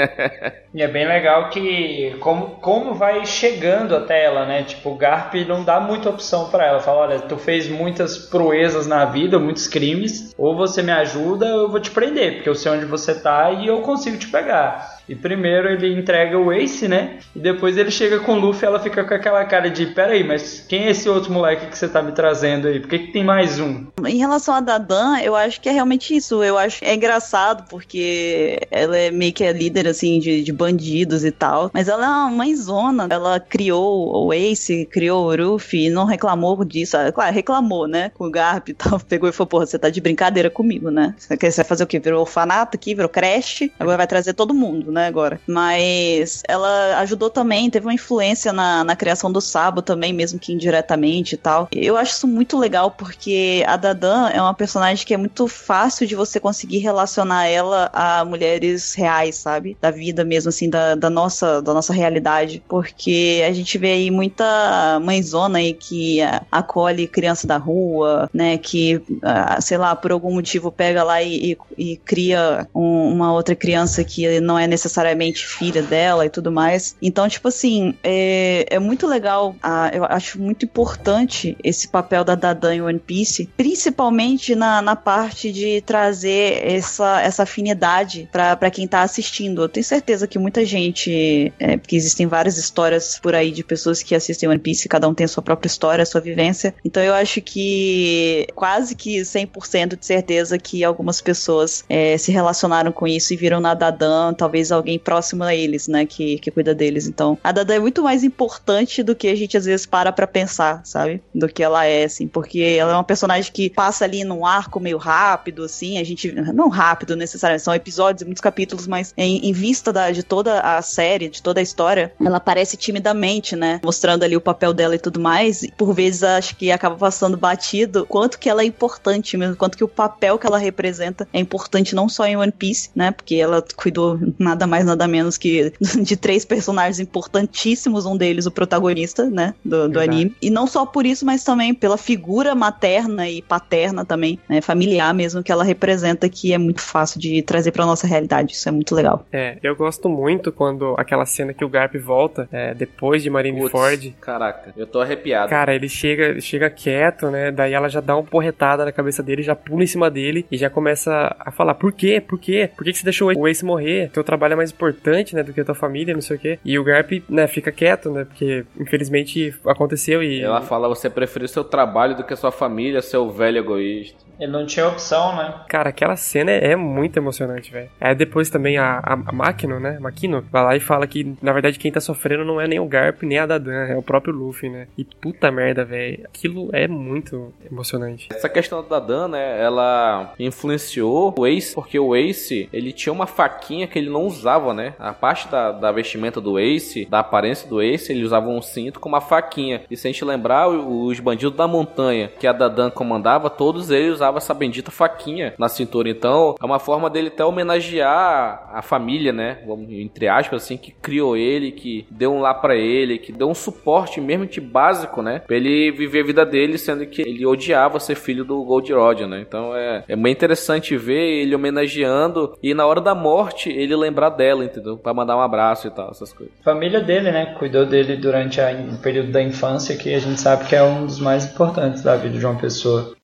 [0.74, 4.64] e é bem legal que como, como vai chegando até ela, né?
[4.64, 6.80] Tipo, o Garp não dá muita opção para ela.
[6.80, 11.62] Fala, olha, tu fez muitas proezas na vida, muitos crimes, ou você me ajuda ou
[11.64, 14.97] eu vou te prender, porque eu sei onde você tá e eu consigo te pegar.
[15.08, 17.20] E primeiro ele entrega o Ace, né?
[17.36, 20.24] E depois ele chega com o Luffy ela fica com aquela cara de: Pera aí,
[20.24, 22.80] mas quem é esse outro moleque que você tá me trazendo aí?
[22.80, 23.86] Por que, que tem mais um?
[24.06, 26.44] Em relação a Dadan, eu acho que é realmente isso.
[26.44, 31.24] Eu acho é engraçado porque ela é meio que a líder, assim, de, de bandidos
[31.24, 31.72] e tal.
[31.74, 33.08] Mas ela é uma mãezona.
[33.10, 36.98] Ela criou o Ace, criou o Luffy e não reclamou disso.
[36.98, 38.12] Ah, claro, reclamou, né?
[38.14, 39.00] Com o Garp e tal.
[39.08, 41.16] Pegou e falou: Porra, você tá de brincadeira comigo, né?
[41.18, 42.00] Você vai fazer o quê?
[42.00, 43.72] Virou orfanato aqui, virou creche.
[43.80, 44.97] Agora vai trazer todo mundo, né?
[45.06, 45.40] Agora.
[45.46, 50.54] Mas ela ajudou também, teve uma influência na, na criação do Sabo também, mesmo que
[50.54, 51.68] indiretamente e tal.
[51.72, 56.08] Eu acho isso muito legal porque a Dadan é uma personagem que é muito fácil
[56.08, 59.78] de você conseguir relacionar ela a mulheres reais, sabe?
[59.82, 62.64] Da vida mesmo, assim, da, da, nossa, da nossa realidade.
[62.68, 66.20] Porque a gente vê aí muita mãezona aí que
[66.52, 68.58] acolhe criança da rua, né?
[68.58, 73.34] Que, ah, sei lá, por algum motivo pega lá e, e, e cria um, uma
[73.34, 76.96] outra criança que não é necessariamente filha dela e tudo mais.
[77.02, 82.36] Então, tipo assim, é, é muito legal, a, eu acho muito importante esse papel da
[82.36, 88.88] Dadan em One Piece, principalmente na, na parte de trazer essa, essa afinidade para quem
[88.88, 89.62] tá assistindo.
[89.62, 94.02] Eu tenho certeza que muita gente, é, porque existem várias histórias por aí de pessoas
[94.02, 96.74] que assistem One Piece, cada um tem a sua própria história, a sua vivência.
[96.84, 102.92] Então eu acho que quase que 100% de certeza que algumas pessoas é, se relacionaram
[102.92, 106.74] com isso e viram na Dadan, talvez alguém próximo a eles, né, que, que cuida
[106.74, 107.08] deles.
[107.08, 110.28] Então, a Dada é muito mais importante do que a gente às vezes para pra
[110.28, 111.22] pensar, sabe?
[111.34, 114.80] Do que ela é, assim, porque ela é uma personagem que passa ali num arco
[114.80, 119.48] meio rápido, assim, a gente, não rápido necessariamente, são episódios e muitos capítulos, mas em,
[119.48, 123.80] em vista da, de toda a série, de toda a história, ela aparece timidamente, né,
[123.84, 127.38] mostrando ali o papel dela e tudo mais, e por vezes acho que acaba passando
[127.38, 131.40] batido quanto que ela é importante mesmo, quanto que o papel que ela representa é
[131.40, 134.20] importante não só em One Piece, né, porque ela cuidou
[134.58, 139.88] nada mais, nada menos que de três personagens importantíssimos, um deles o protagonista, né, do,
[139.88, 140.36] do anime.
[140.42, 145.14] E não só por isso, mas também pela figura materna e paterna também, né, familiar
[145.14, 148.54] mesmo que ela representa, que é muito fácil de trazer pra nossa realidade.
[148.54, 149.26] Isso é muito legal.
[149.32, 154.16] É, eu gosto muito quando aquela cena que o Garp volta, é, depois de Marineford.
[154.20, 155.50] Caraca, eu tô arrepiado.
[155.50, 159.22] Cara, ele chega, ele chega quieto, né, daí ela já dá uma porretada na cabeça
[159.22, 162.22] dele, já pula em cima dele e já começa a falar, por quê?
[162.26, 162.70] Por quê?
[162.76, 164.10] Por que, que você deixou o Ace morrer?
[164.12, 166.60] Teu trabalho é mais importante né, do que a tua família, não sei o quê.
[166.64, 170.42] E o Garp, né, fica quieto, né, porque infelizmente aconteceu e...
[170.42, 174.28] Ela fala, você prefere seu trabalho do que a sua família, seu velho egoísta.
[174.40, 175.62] Ele não tinha opção, né?
[175.68, 177.90] Cara, aquela cena é, muito emocionante, velho.
[178.00, 179.98] Aí depois também a, a, a Makino, né?
[180.00, 182.86] Makino vai lá e fala que, na verdade, quem tá sofrendo não é nem o
[182.86, 184.88] Garp, nem a Dadan, é o próprio Luffy, né?
[184.98, 186.24] E puta merda, velho.
[186.26, 188.28] Aquilo é muito emocionante.
[188.32, 189.62] Essa questão da Dadan, né?
[189.62, 194.37] Ela influenciou o Ace, porque o Ace, ele tinha uma faquinha que ele não usava,
[194.74, 194.94] né?
[195.00, 199.00] A parte da, da vestimenta do Ace, da aparência do Ace, ele usava um cinto
[199.00, 199.82] com uma faquinha.
[199.90, 204.14] E se a gente lembrar, os bandidos da montanha que a Dadan comandava, todos eles
[204.14, 206.10] usavam usava essa bendita faquinha na cintura.
[206.10, 209.60] Então, é uma forma dele até homenagear a família, né?
[209.66, 213.50] Vamos, entre aspas, assim, que criou ele, que deu um lá para ele, que deu
[213.50, 215.40] um suporte mesmo que básico, né?
[215.40, 219.28] Pra ele viver a vida dele, sendo que ele odiava ser filho do Gold Roger,
[219.28, 219.44] né?
[219.48, 224.27] Então é, é bem interessante ver ele homenageando e na hora da morte ele lembrar
[224.30, 224.98] dela, entendeu?
[224.98, 226.54] Pra mandar um abraço e tal, essas coisas.
[226.64, 227.56] Família dele, né?
[227.58, 231.06] Cuidou dele durante a, o período da infância, que a gente sabe que é um
[231.06, 233.16] dos mais importantes da vida de uma pessoa.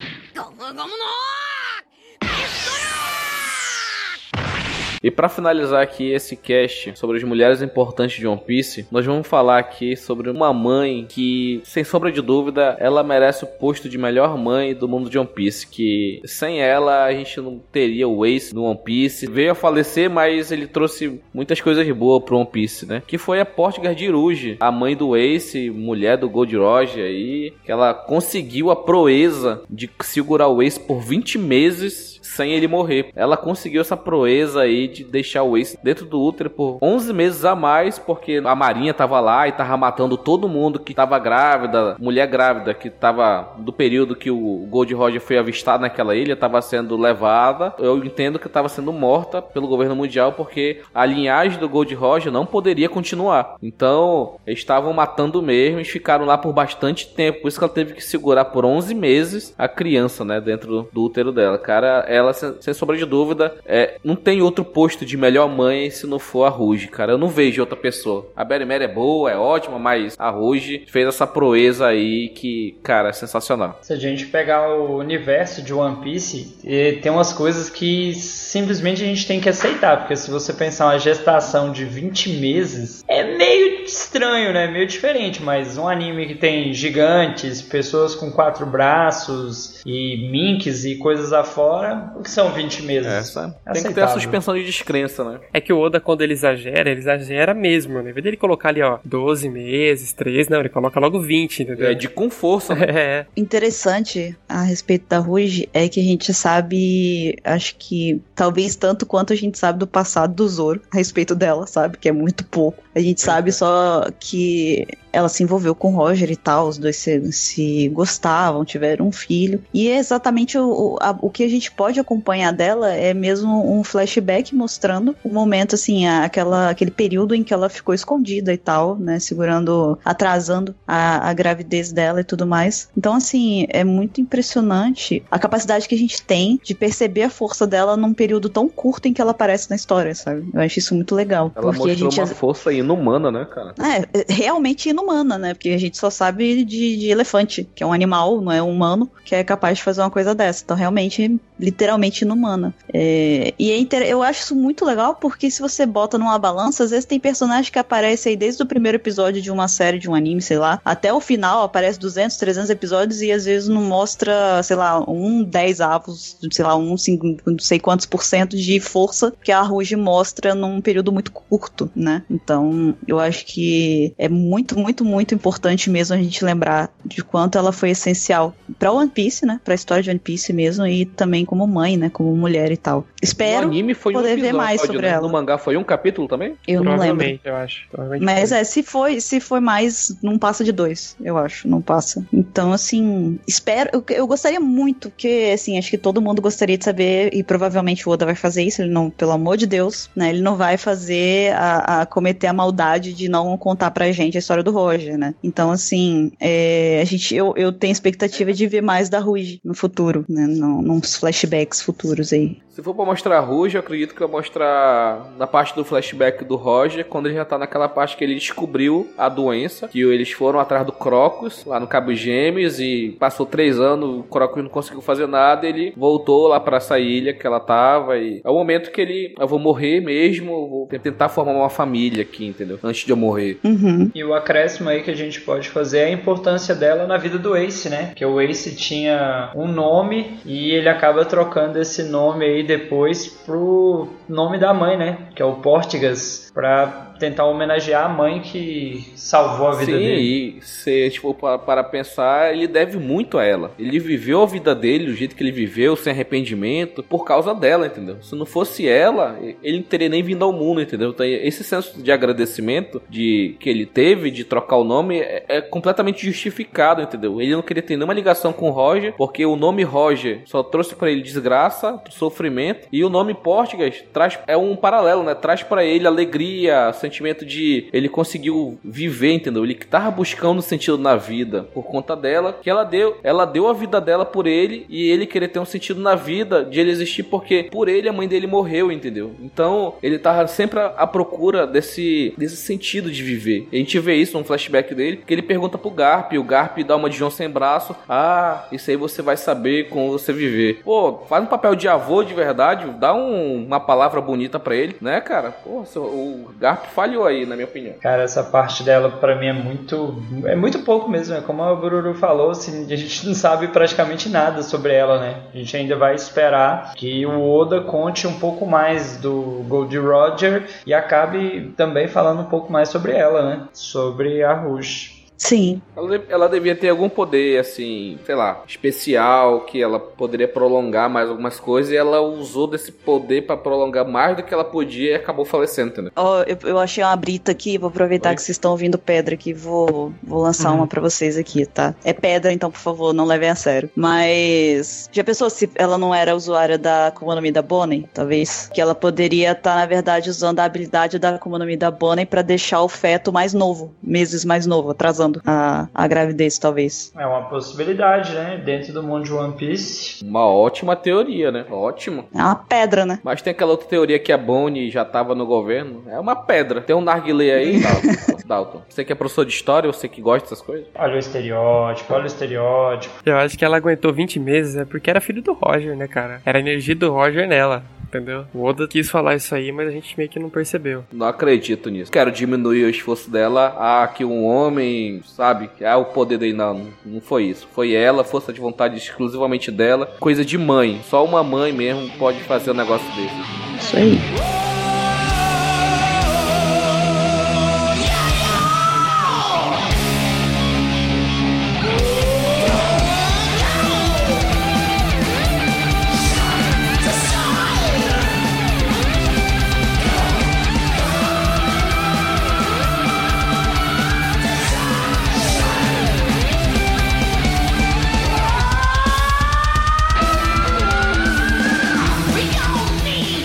[5.03, 9.27] E para finalizar aqui esse cast sobre as mulheres importantes de One Piece, nós vamos
[9.27, 13.97] falar aqui sobre uma mãe que, sem sombra de dúvida, ela merece o posto de
[13.97, 18.25] melhor mãe do mundo de One Piece, que sem ela a gente não teria o
[18.25, 19.27] Ace no One Piece.
[19.27, 23.03] Veio a falecer, mas ele trouxe muitas coisas boas pro One Piece, né?
[23.05, 27.51] Que foi a Portgas de Iruji, a mãe do Ace, mulher do Gold Roger aí,
[27.65, 33.11] que ela conseguiu a proeza de segurar o Ace por 20 meses sem ele morrer.
[33.15, 37.45] Ela conseguiu essa proeza aí de deixar o Ace dentro do útero por 11 meses
[37.45, 41.95] a mais, porque a Marinha tava lá e tava matando todo mundo que tava grávida,
[41.99, 46.61] mulher grávida que tava do período que o Gold Roger foi avistado naquela ilha, tava
[46.61, 47.73] sendo levada.
[47.79, 52.31] Eu entendo que tava sendo morta pelo governo mundial porque a linhagem do Gold Roger
[52.31, 53.55] não poderia continuar.
[53.61, 57.41] Então, eles estavam matando mesmo e ficaram lá por bastante tempo.
[57.41, 61.03] Por isso que ela teve que segurar por 11 meses a criança, né, dentro do
[61.03, 61.57] útero dela.
[61.57, 66.05] Cara, ela sem sombra de dúvida, é, não tem outro posto de melhor mãe se
[66.05, 67.13] não for a Ruge, cara.
[67.13, 68.27] Eu não vejo outra pessoa.
[68.35, 72.77] A Berry Mary é boa, é ótima, mas a Ruge fez essa proeza aí que,
[72.83, 73.79] cara, é sensacional.
[73.81, 76.57] Se a gente pegar o universo de One Piece,
[77.01, 80.99] tem umas coisas que simplesmente a gente tem que aceitar, porque se você pensar uma
[80.99, 84.67] gestação de 20 meses, é meio estranho, né?
[84.67, 90.95] Meio diferente, mas um anime que tem gigantes, pessoas com quatro braços e minks e
[90.95, 93.07] coisas afora, o que são 20 meses?
[93.07, 93.55] Essa.
[93.65, 95.39] É, tem que ter a suspensão de descrença, né?
[95.53, 98.09] É que o Oda, quando ele exagera, ele exagera mesmo, né?
[98.09, 101.87] Em vez dele colocar ali, ó, 12 meses, 13, não, ele coloca logo 20, entendeu?
[101.87, 102.83] É de com força, né?
[103.03, 103.25] É.
[103.35, 109.33] Interessante a respeito da Ruge é que a gente sabe, acho que talvez tanto quanto
[109.33, 111.97] a gente sabe do passado do Zoro a respeito dela, sabe?
[111.97, 112.83] Que é muito pouco.
[112.95, 116.95] A gente sabe só que ela se envolveu com o Roger e tal, os dois
[116.95, 119.63] se, se gostavam, tiveram um filho.
[119.71, 123.83] E é exatamente o, a, o que a gente pode acompanhar dela é mesmo um
[123.83, 128.97] flashback mostrando o momento, assim, aquela, aquele período em que ela ficou escondida e tal,
[128.97, 129.19] né?
[129.19, 132.89] Segurando, atrasando a, a gravidez dela e tudo mais.
[132.97, 137.67] Então, assim, é muito impressionante a capacidade que a gente tem de perceber a força
[137.67, 140.49] dela num período tão curto em que ela aparece na história, sabe?
[140.51, 141.51] Eu acho isso muito legal.
[141.55, 143.73] Ela porque a gente uma força inumana, né, cara?
[143.79, 145.53] É, realmente inumana, né?
[145.53, 148.69] Porque a gente só sabe de, de elefante, que é um animal, não é um
[148.69, 150.63] humano, que é capaz de fazer uma coisa dessa.
[150.63, 152.73] Então, realmente, literalmente inumana.
[152.93, 154.03] É, e é inter...
[154.03, 157.71] eu acho isso muito legal porque se você bota numa balança, às vezes tem personagem
[157.71, 160.81] que aparece aí desde o primeiro episódio de uma série, de um anime, sei lá,
[160.83, 165.43] até o final aparece 200, 300 episódios e às vezes não mostra, sei lá, um
[165.43, 169.61] 10 avos, sei lá, um cinco, não sei quantos por cento de força que a
[169.61, 172.23] Ruge mostra num período muito curto, né?
[172.29, 172.72] Então,
[173.07, 177.71] eu acho que é muito, muito, muito importante mesmo a gente lembrar de quanto ela
[177.71, 179.59] foi essencial para One Piece, né?
[179.63, 182.09] Para a história de One Piece mesmo e também como mãe, né?
[182.09, 183.05] Como mulher e tal.
[183.21, 185.09] Espero anime foi poder um ver mais sobre né?
[185.09, 185.21] ela.
[185.21, 186.55] No mangá foi um capítulo também?
[186.67, 187.39] Eu não lembro.
[187.43, 187.87] Eu acho.
[188.21, 188.57] Mas foi.
[188.57, 192.25] é, se foi, se foi mais, não passa de dois, eu acho, não passa.
[192.31, 196.83] Então, assim, espero, eu, eu gostaria muito, que, assim, acho que todo mundo gostaria de
[196.83, 200.29] saber, e provavelmente o Oda vai fazer isso, ele não, pelo amor de Deus, né,
[200.29, 204.39] ele não vai fazer, a, a cometer a maldade de não contar pra gente a
[204.39, 205.35] história do Roger, né.
[205.43, 209.73] Então, assim, é, a gente, eu, eu tenho expectativa de ver mais da Ruige no
[209.73, 212.57] futuro, né, num, nos flashbacks futuros aí.
[212.69, 216.43] Se for pra mostrar a Rouge, eu acredito que vai mostrar na parte do flashback
[216.43, 220.31] do Roger, quando ele já tá naquela parte que ele descobriu a doença, que eles
[220.31, 224.71] foram atrás do Crocus, lá no Cabo Gêmeos, e passou três anos, o Crocus não
[224.71, 228.55] conseguiu fazer nada, ele voltou lá pra essa ilha que ela tava, e é o
[228.55, 232.79] momento que ele, eu vou morrer mesmo, vou tentar formar uma família aqui, entendeu?
[232.83, 233.59] Antes de eu morrer.
[233.63, 234.09] Uhum.
[234.13, 237.37] E o acréscimo aí que a gente pode fazer é a importância dela na vida
[237.37, 238.11] do Ace, né?
[238.15, 244.07] Que o Ace tinha um nome e ele acaba trocando esse nome aí depois pro
[244.27, 245.17] nome da mãe, né?
[245.35, 250.21] Que é o Portigas, pra tentar homenagear a mãe que salvou a vida Sim, dele.
[250.59, 253.71] e se tipo, para, para pensar, ele deve muito a ela.
[253.79, 257.87] Ele viveu a vida dele do jeito que ele viveu, sem arrependimento, por causa dela,
[257.87, 258.17] entendeu?
[258.21, 261.11] Se não fosse ela, ele não teria nem vindo ao mundo, entendeu?
[261.11, 265.61] Então, esse senso de agradecimento de que ele teve de trocar o nome é, é
[265.61, 267.41] completamente justificado, entendeu?
[267.41, 270.93] Ele não queria ter nenhuma ligação com o Roger, porque o nome Roger só trouxe
[270.93, 275.33] para ele desgraça, sofrimento, e o nome Portugas traz é um paralelo, né?
[275.33, 279.63] Traz para ele alegria, sentimento sentimento de ele conseguiu viver, entendeu?
[279.63, 283.73] Ele tava buscando sentido na vida por conta dela, que ela deu, ela deu a
[283.73, 287.23] vida dela por ele e ele querer ter um sentido na vida de ele existir
[287.23, 289.31] porque por ele a mãe dele morreu, entendeu?
[289.39, 293.67] Então, ele tava sempre à procura desse desse sentido de viver.
[293.71, 296.95] A gente vê isso num flashback dele, que ele pergunta pro Garp, o Garp dá
[296.95, 297.95] uma de João sem braço.
[298.09, 300.81] Ah, isso aí você vai saber como você viver.
[300.83, 304.95] Pô, faz um papel de avô de verdade, dá um, uma palavra bonita para ele,
[304.99, 305.51] né, cara?
[305.51, 307.95] Pô, o Garp falhou aí, na minha opinião.
[308.01, 311.75] Cara, essa parte dela para mim é muito é muito pouco mesmo, é como a
[311.75, 315.41] Bururu falou, assim, a gente não sabe praticamente nada sobre ela, né?
[315.53, 320.67] A gente ainda vai esperar que o Oda conte um pouco mais do Gold Roger
[320.85, 323.67] e acabe também falando um pouco mais sobre ela, né?
[323.73, 325.12] Sobre a Rush.
[325.43, 325.81] Sim.
[325.93, 331.29] Ela, ela, devia ter algum poder, assim, sei lá, especial, que ela poderia prolongar mais
[331.29, 335.15] algumas coisas, e ela usou desse poder para prolongar mais do que ela podia e
[335.15, 336.11] acabou falecendo, né?
[336.15, 338.35] Oh, eu, eu achei uma brita aqui, vou aproveitar Oi?
[338.35, 340.77] que vocês estão ouvindo pedra aqui, vou, vou lançar uhum.
[340.77, 341.93] uma para vocês aqui, tá?
[342.05, 343.89] É pedra, então, por favor, não levem a sério.
[343.93, 348.69] Mas, já pensou se ela não era usuária da Akuma no Mi da Bonnie, talvez?
[348.73, 351.91] Que ela poderia estar, tá, na verdade, usando a habilidade da Akuma no Mi da
[351.91, 357.11] Bonnie pra deixar o feto mais novo, meses mais novo, atrasando a, a gravidez, talvez.
[357.17, 358.61] É uma possibilidade, né?
[358.63, 360.23] Dentro do mundo de One Piece.
[360.23, 361.65] Uma ótima teoria, né?
[361.69, 362.25] Ótimo.
[362.33, 363.19] É uma pedra, né?
[363.23, 366.03] Mas tem aquela outra teoria que a Bonnie já tava no governo.
[366.07, 366.81] É uma pedra.
[366.81, 368.37] Tem um narguilé aí, Dalton.
[368.45, 368.81] Dalton.
[368.89, 370.87] Você que é professor de história, você que gosta dessas coisas?
[370.95, 373.15] Olha o estereótipo, olha o estereótipo.
[373.25, 376.41] Eu acho que ela aguentou 20 meses é porque era filho do Roger, né, cara?
[376.45, 377.83] Era a energia do Roger nela
[378.13, 378.45] entendeu?
[378.53, 381.03] O Oda quis falar isso aí, mas a gente meio que não percebeu.
[381.11, 382.11] Não acredito nisso.
[382.11, 383.75] Quero diminuir o esforço dela.
[383.77, 385.69] Ah, que um homem, sabe?
[385.83, 386.53] Ah, o poder dele.
[386.53, 387.67] Não, não foi isso.
[387.73, 390.05] Foi ela, força de vontade exclusivamente dela.
[390.19, 391.01] Coisa de mãe.
[391.09, 393.79] Só uma mãe mesmo pode fazer um negócio desse.
[393.79, 394.62] Isso aí.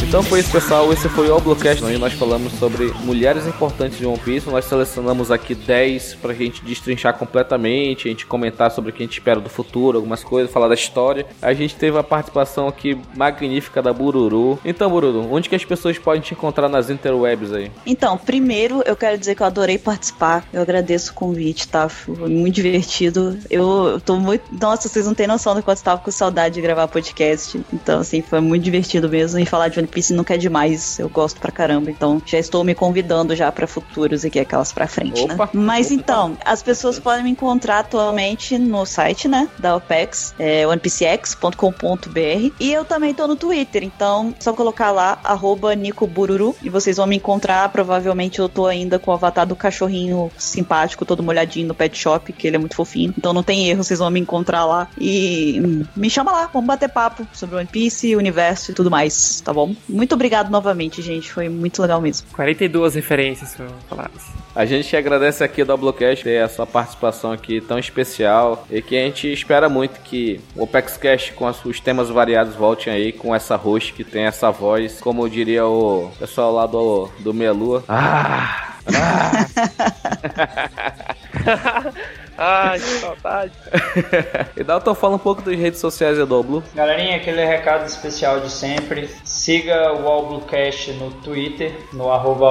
[0.09, 0.93] Então foi isso, pessoal.
[0.93, 4.47] Esse foi o Oblocast, onde nós falamos sobre mulheres importantes de One Piece.
[4.51, 9.07] Nós selecionamos aqui 10 pra gente destrinchar completamente, a gente comentar sobre o que a
[9.07, 11.25] gente espera do futuro, algumas coisas, falar da história.
[11.41, 14.59] A gente teve a participação aqui magnífica da Bururu.
[14.67, 17.71] Então, Bururu, onde que as pessoas podem te encontrar nas interwebs aí?
[17.87, 20.47] Então, primeiro eu quero dizer que eu adorei participar.
[20.53, 21.89] Eu agradeço o convite, tá?
[21.89, 23.39] Foi muito divertido.
[23.49, 24.45] Eu, tô muito.
[24.61, 27.59] Nossa, vocês não têm noção do quanto eu tava com saudade de gravar podcast.
[27.73, 29.39] Então, assim, foi muito divertido mesmo.
[29.41, 30.99] E falar de One Piece nunca é demais.
[30.99, 31.91] Eu gosto pra caramba.
[31.91, 35.35] Então já estou me convidando já para futuros e que aquelas pra frente, né?
[35.35, 35.45] Opa.
[35.47, 35.51] né?
[35.55, 39.49] Mas então, as pessoas podem me encontrar atualmente no site, né?
[39.59, 42.55] Da OPEX, é onepcx.com.br.
[42.61, 43.85] E eu também tô no Twitter.
[43.85, 47.69] Então, só colocar lá, arroba NicoBururu, e vocês vão me encontrar.
[47.71, 52.33] Provavelmente eu tô ainda com o avatar do cachorrinho simpático, todo molhadinho no pet shop,
[52.33, 53.15] que ele é muito fofinho.
[53.17, 54.89] Então não tem erro, vocês vão me encontrar lá.
[54.99, 59.41] E hum, me chama lá, vamos bater papo sobre One Piece, universo e tudo mais,
[59.41, 59.75] tá bom?
[59.89, 61.33] Muito obrigado novamente, gente.
[61.33, 62.27] Foi muito legal mesmo.
[62.33, 64.11] 42 referências, eu falar
[64.55, 69.05] A gente agradece aqui do Doublecast ter essa participação aqui tão especial e que a
[69.05, 73.93] gente espera muito que o OpexCast com os temas variados voltem aí com essa host
[73.93, 77.85] que tem essa voz, como diria o pessoal lá do, do Meia Lua.
[77.89, 78.75] Ah!
[78.95, 79.49] ah.
[82.41, 83.53] Ai, que saudade.
[84.57, 86.63] e Dalton, fala um pouco das redes sociais do Oblu.
[86.73, 89.11] Galerinha, aquele recado especial de sempre.
[89.25, 92.49] Siga o Alblucast no Twitter, no arroba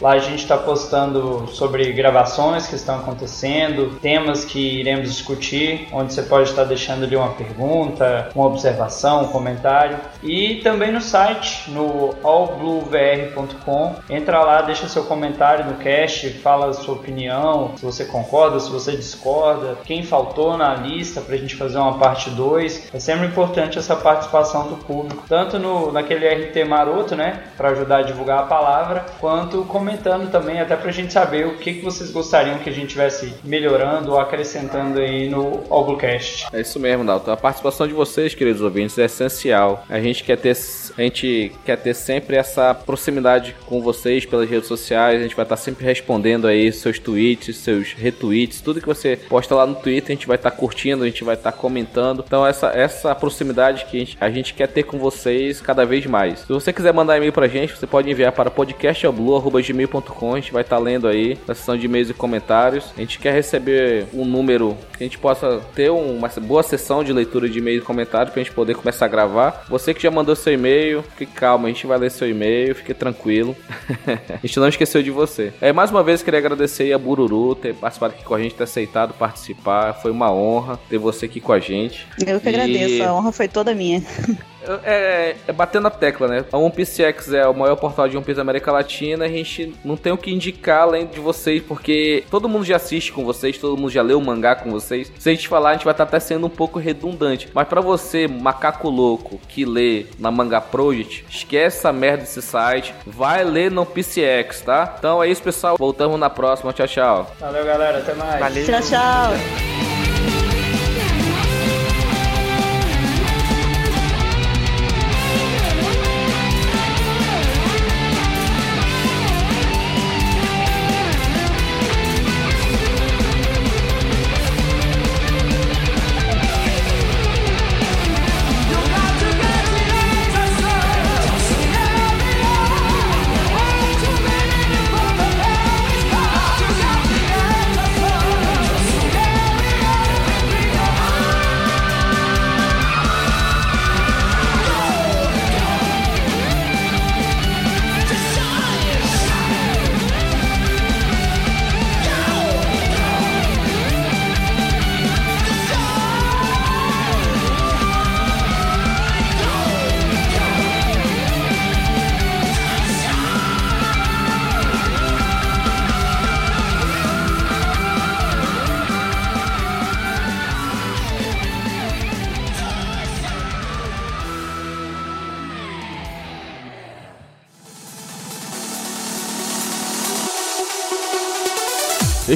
[0.00, 6.14] Lá a gente está postando sobre gravações que estão acontecendo, temas que iremos discutir, onde
[6.14, 9.98] você pode estar deixando ali uma pergunta, uma observação, um comentário.
[10.22, 13.96] E também no site, no allbluevr.com.
[14.08, 18.70] Entra lá, deixa seu comentário no cast, fala a sua opinião, se você concorda, se
[18.70, 22.94] você você discorda, quem faltou na lista para a gente fazer uma parte 2.
[22.94, 27.98] É sempre importante essa participação do público, tanto no, naquele RT maroto, né, para ajudar
[27.98, 31.84] a divulgar a palavra, quanto comentando também, até para a gente saber o que, que
[31.84, 36.46] vocês gostariam que a gente tivesse melhorando ou acrescentando aí no Oblocast.
[36.52, 37.32] É isso mesmo, Dalton.
[37.32, 39.84] A participação de vocês, queridos ouvintes, é essencial.
[39.88, 40.56] A gente quer ter,
[40.96, 45.20] a gente quer ter sempre essa proximidade com vocês pelas redes sociais.
[45.20, 49.54] A gente vai estar sempre respondendo aí seus tweets, seus retweets, tudo que você posta
[49.54, 52.24] lá no Twitter, a gente vai estar curtindo, a gente vai estar comentando.
[52.26, 56.06] Então essa, essa proximidade que a gente, a gente quer ter com vocês cada vez
[56.06, 56.40] mais.
[56.40, 60.62] Se você quiser mandar e-mail pra gente, você pode enviar para podcastblue.gmail.com, a gente vai
[60.62, 62.92] estar lendo aí na seção de e-mails e comentários.
[62.96, 67.12] A gente quer receber um número que a gente possa ter uma boa sessão de
[67.12, 69.64] leitura de e-mails e comentários pra gente poder começar a gravar.
[69.68, 70.85] Você que já mandou seu e-mail,
[71.16, 73.56] fique calma, a gente vai ler seu e-mail, fique tranquilo.
[74.28, 75.52] a gente não esqueceu de você.
[75.60, 78.64] É, mais uma vez, queria agradecer a Bururu ter participado aqui com a gente, ter
[78.64, 79.94] aceitado participar.
[79.94, 82.06] Foi uma honra ter você aqui com a gente.
[82.26, 82.48] Eu que e...
[82.48, 84.02] agradeço, a honra foi toda minha.
[84.84, 86.44] é, é batendo a tecla, né?
[86.52, 89.24] A One Piece X é o maior portal de One Piece da América Latina.
[89.24, 93.12] A gente não tem o que indicar além de vocês, porque todo mundo já assiste
[93.12, 95.12] com vocês, todo mundo já leu o mangá com vocês.
[95.18, 97.48] Se a gente falar, a gente vai estar até sendo um pouco redundante.
[97.54, 102.94] Mas para você, macaco louco, que lê na Manga Project, esquece essa merda desse site.
[103.06, 104.94] Vai ler no Piece X, tá?
[104.98, 105.76] Então é isso, pessoal.
[105.78, 106.72] Voltamos na próxima.
[106.72, 107.30] Tchau, tchau.
[107.38, 107.98] Valeu, galera.
[107.98, 108.40] Até mais.
[108.40, 108.64] Valeu.
[108.64, 109.85] Tchau, tchau.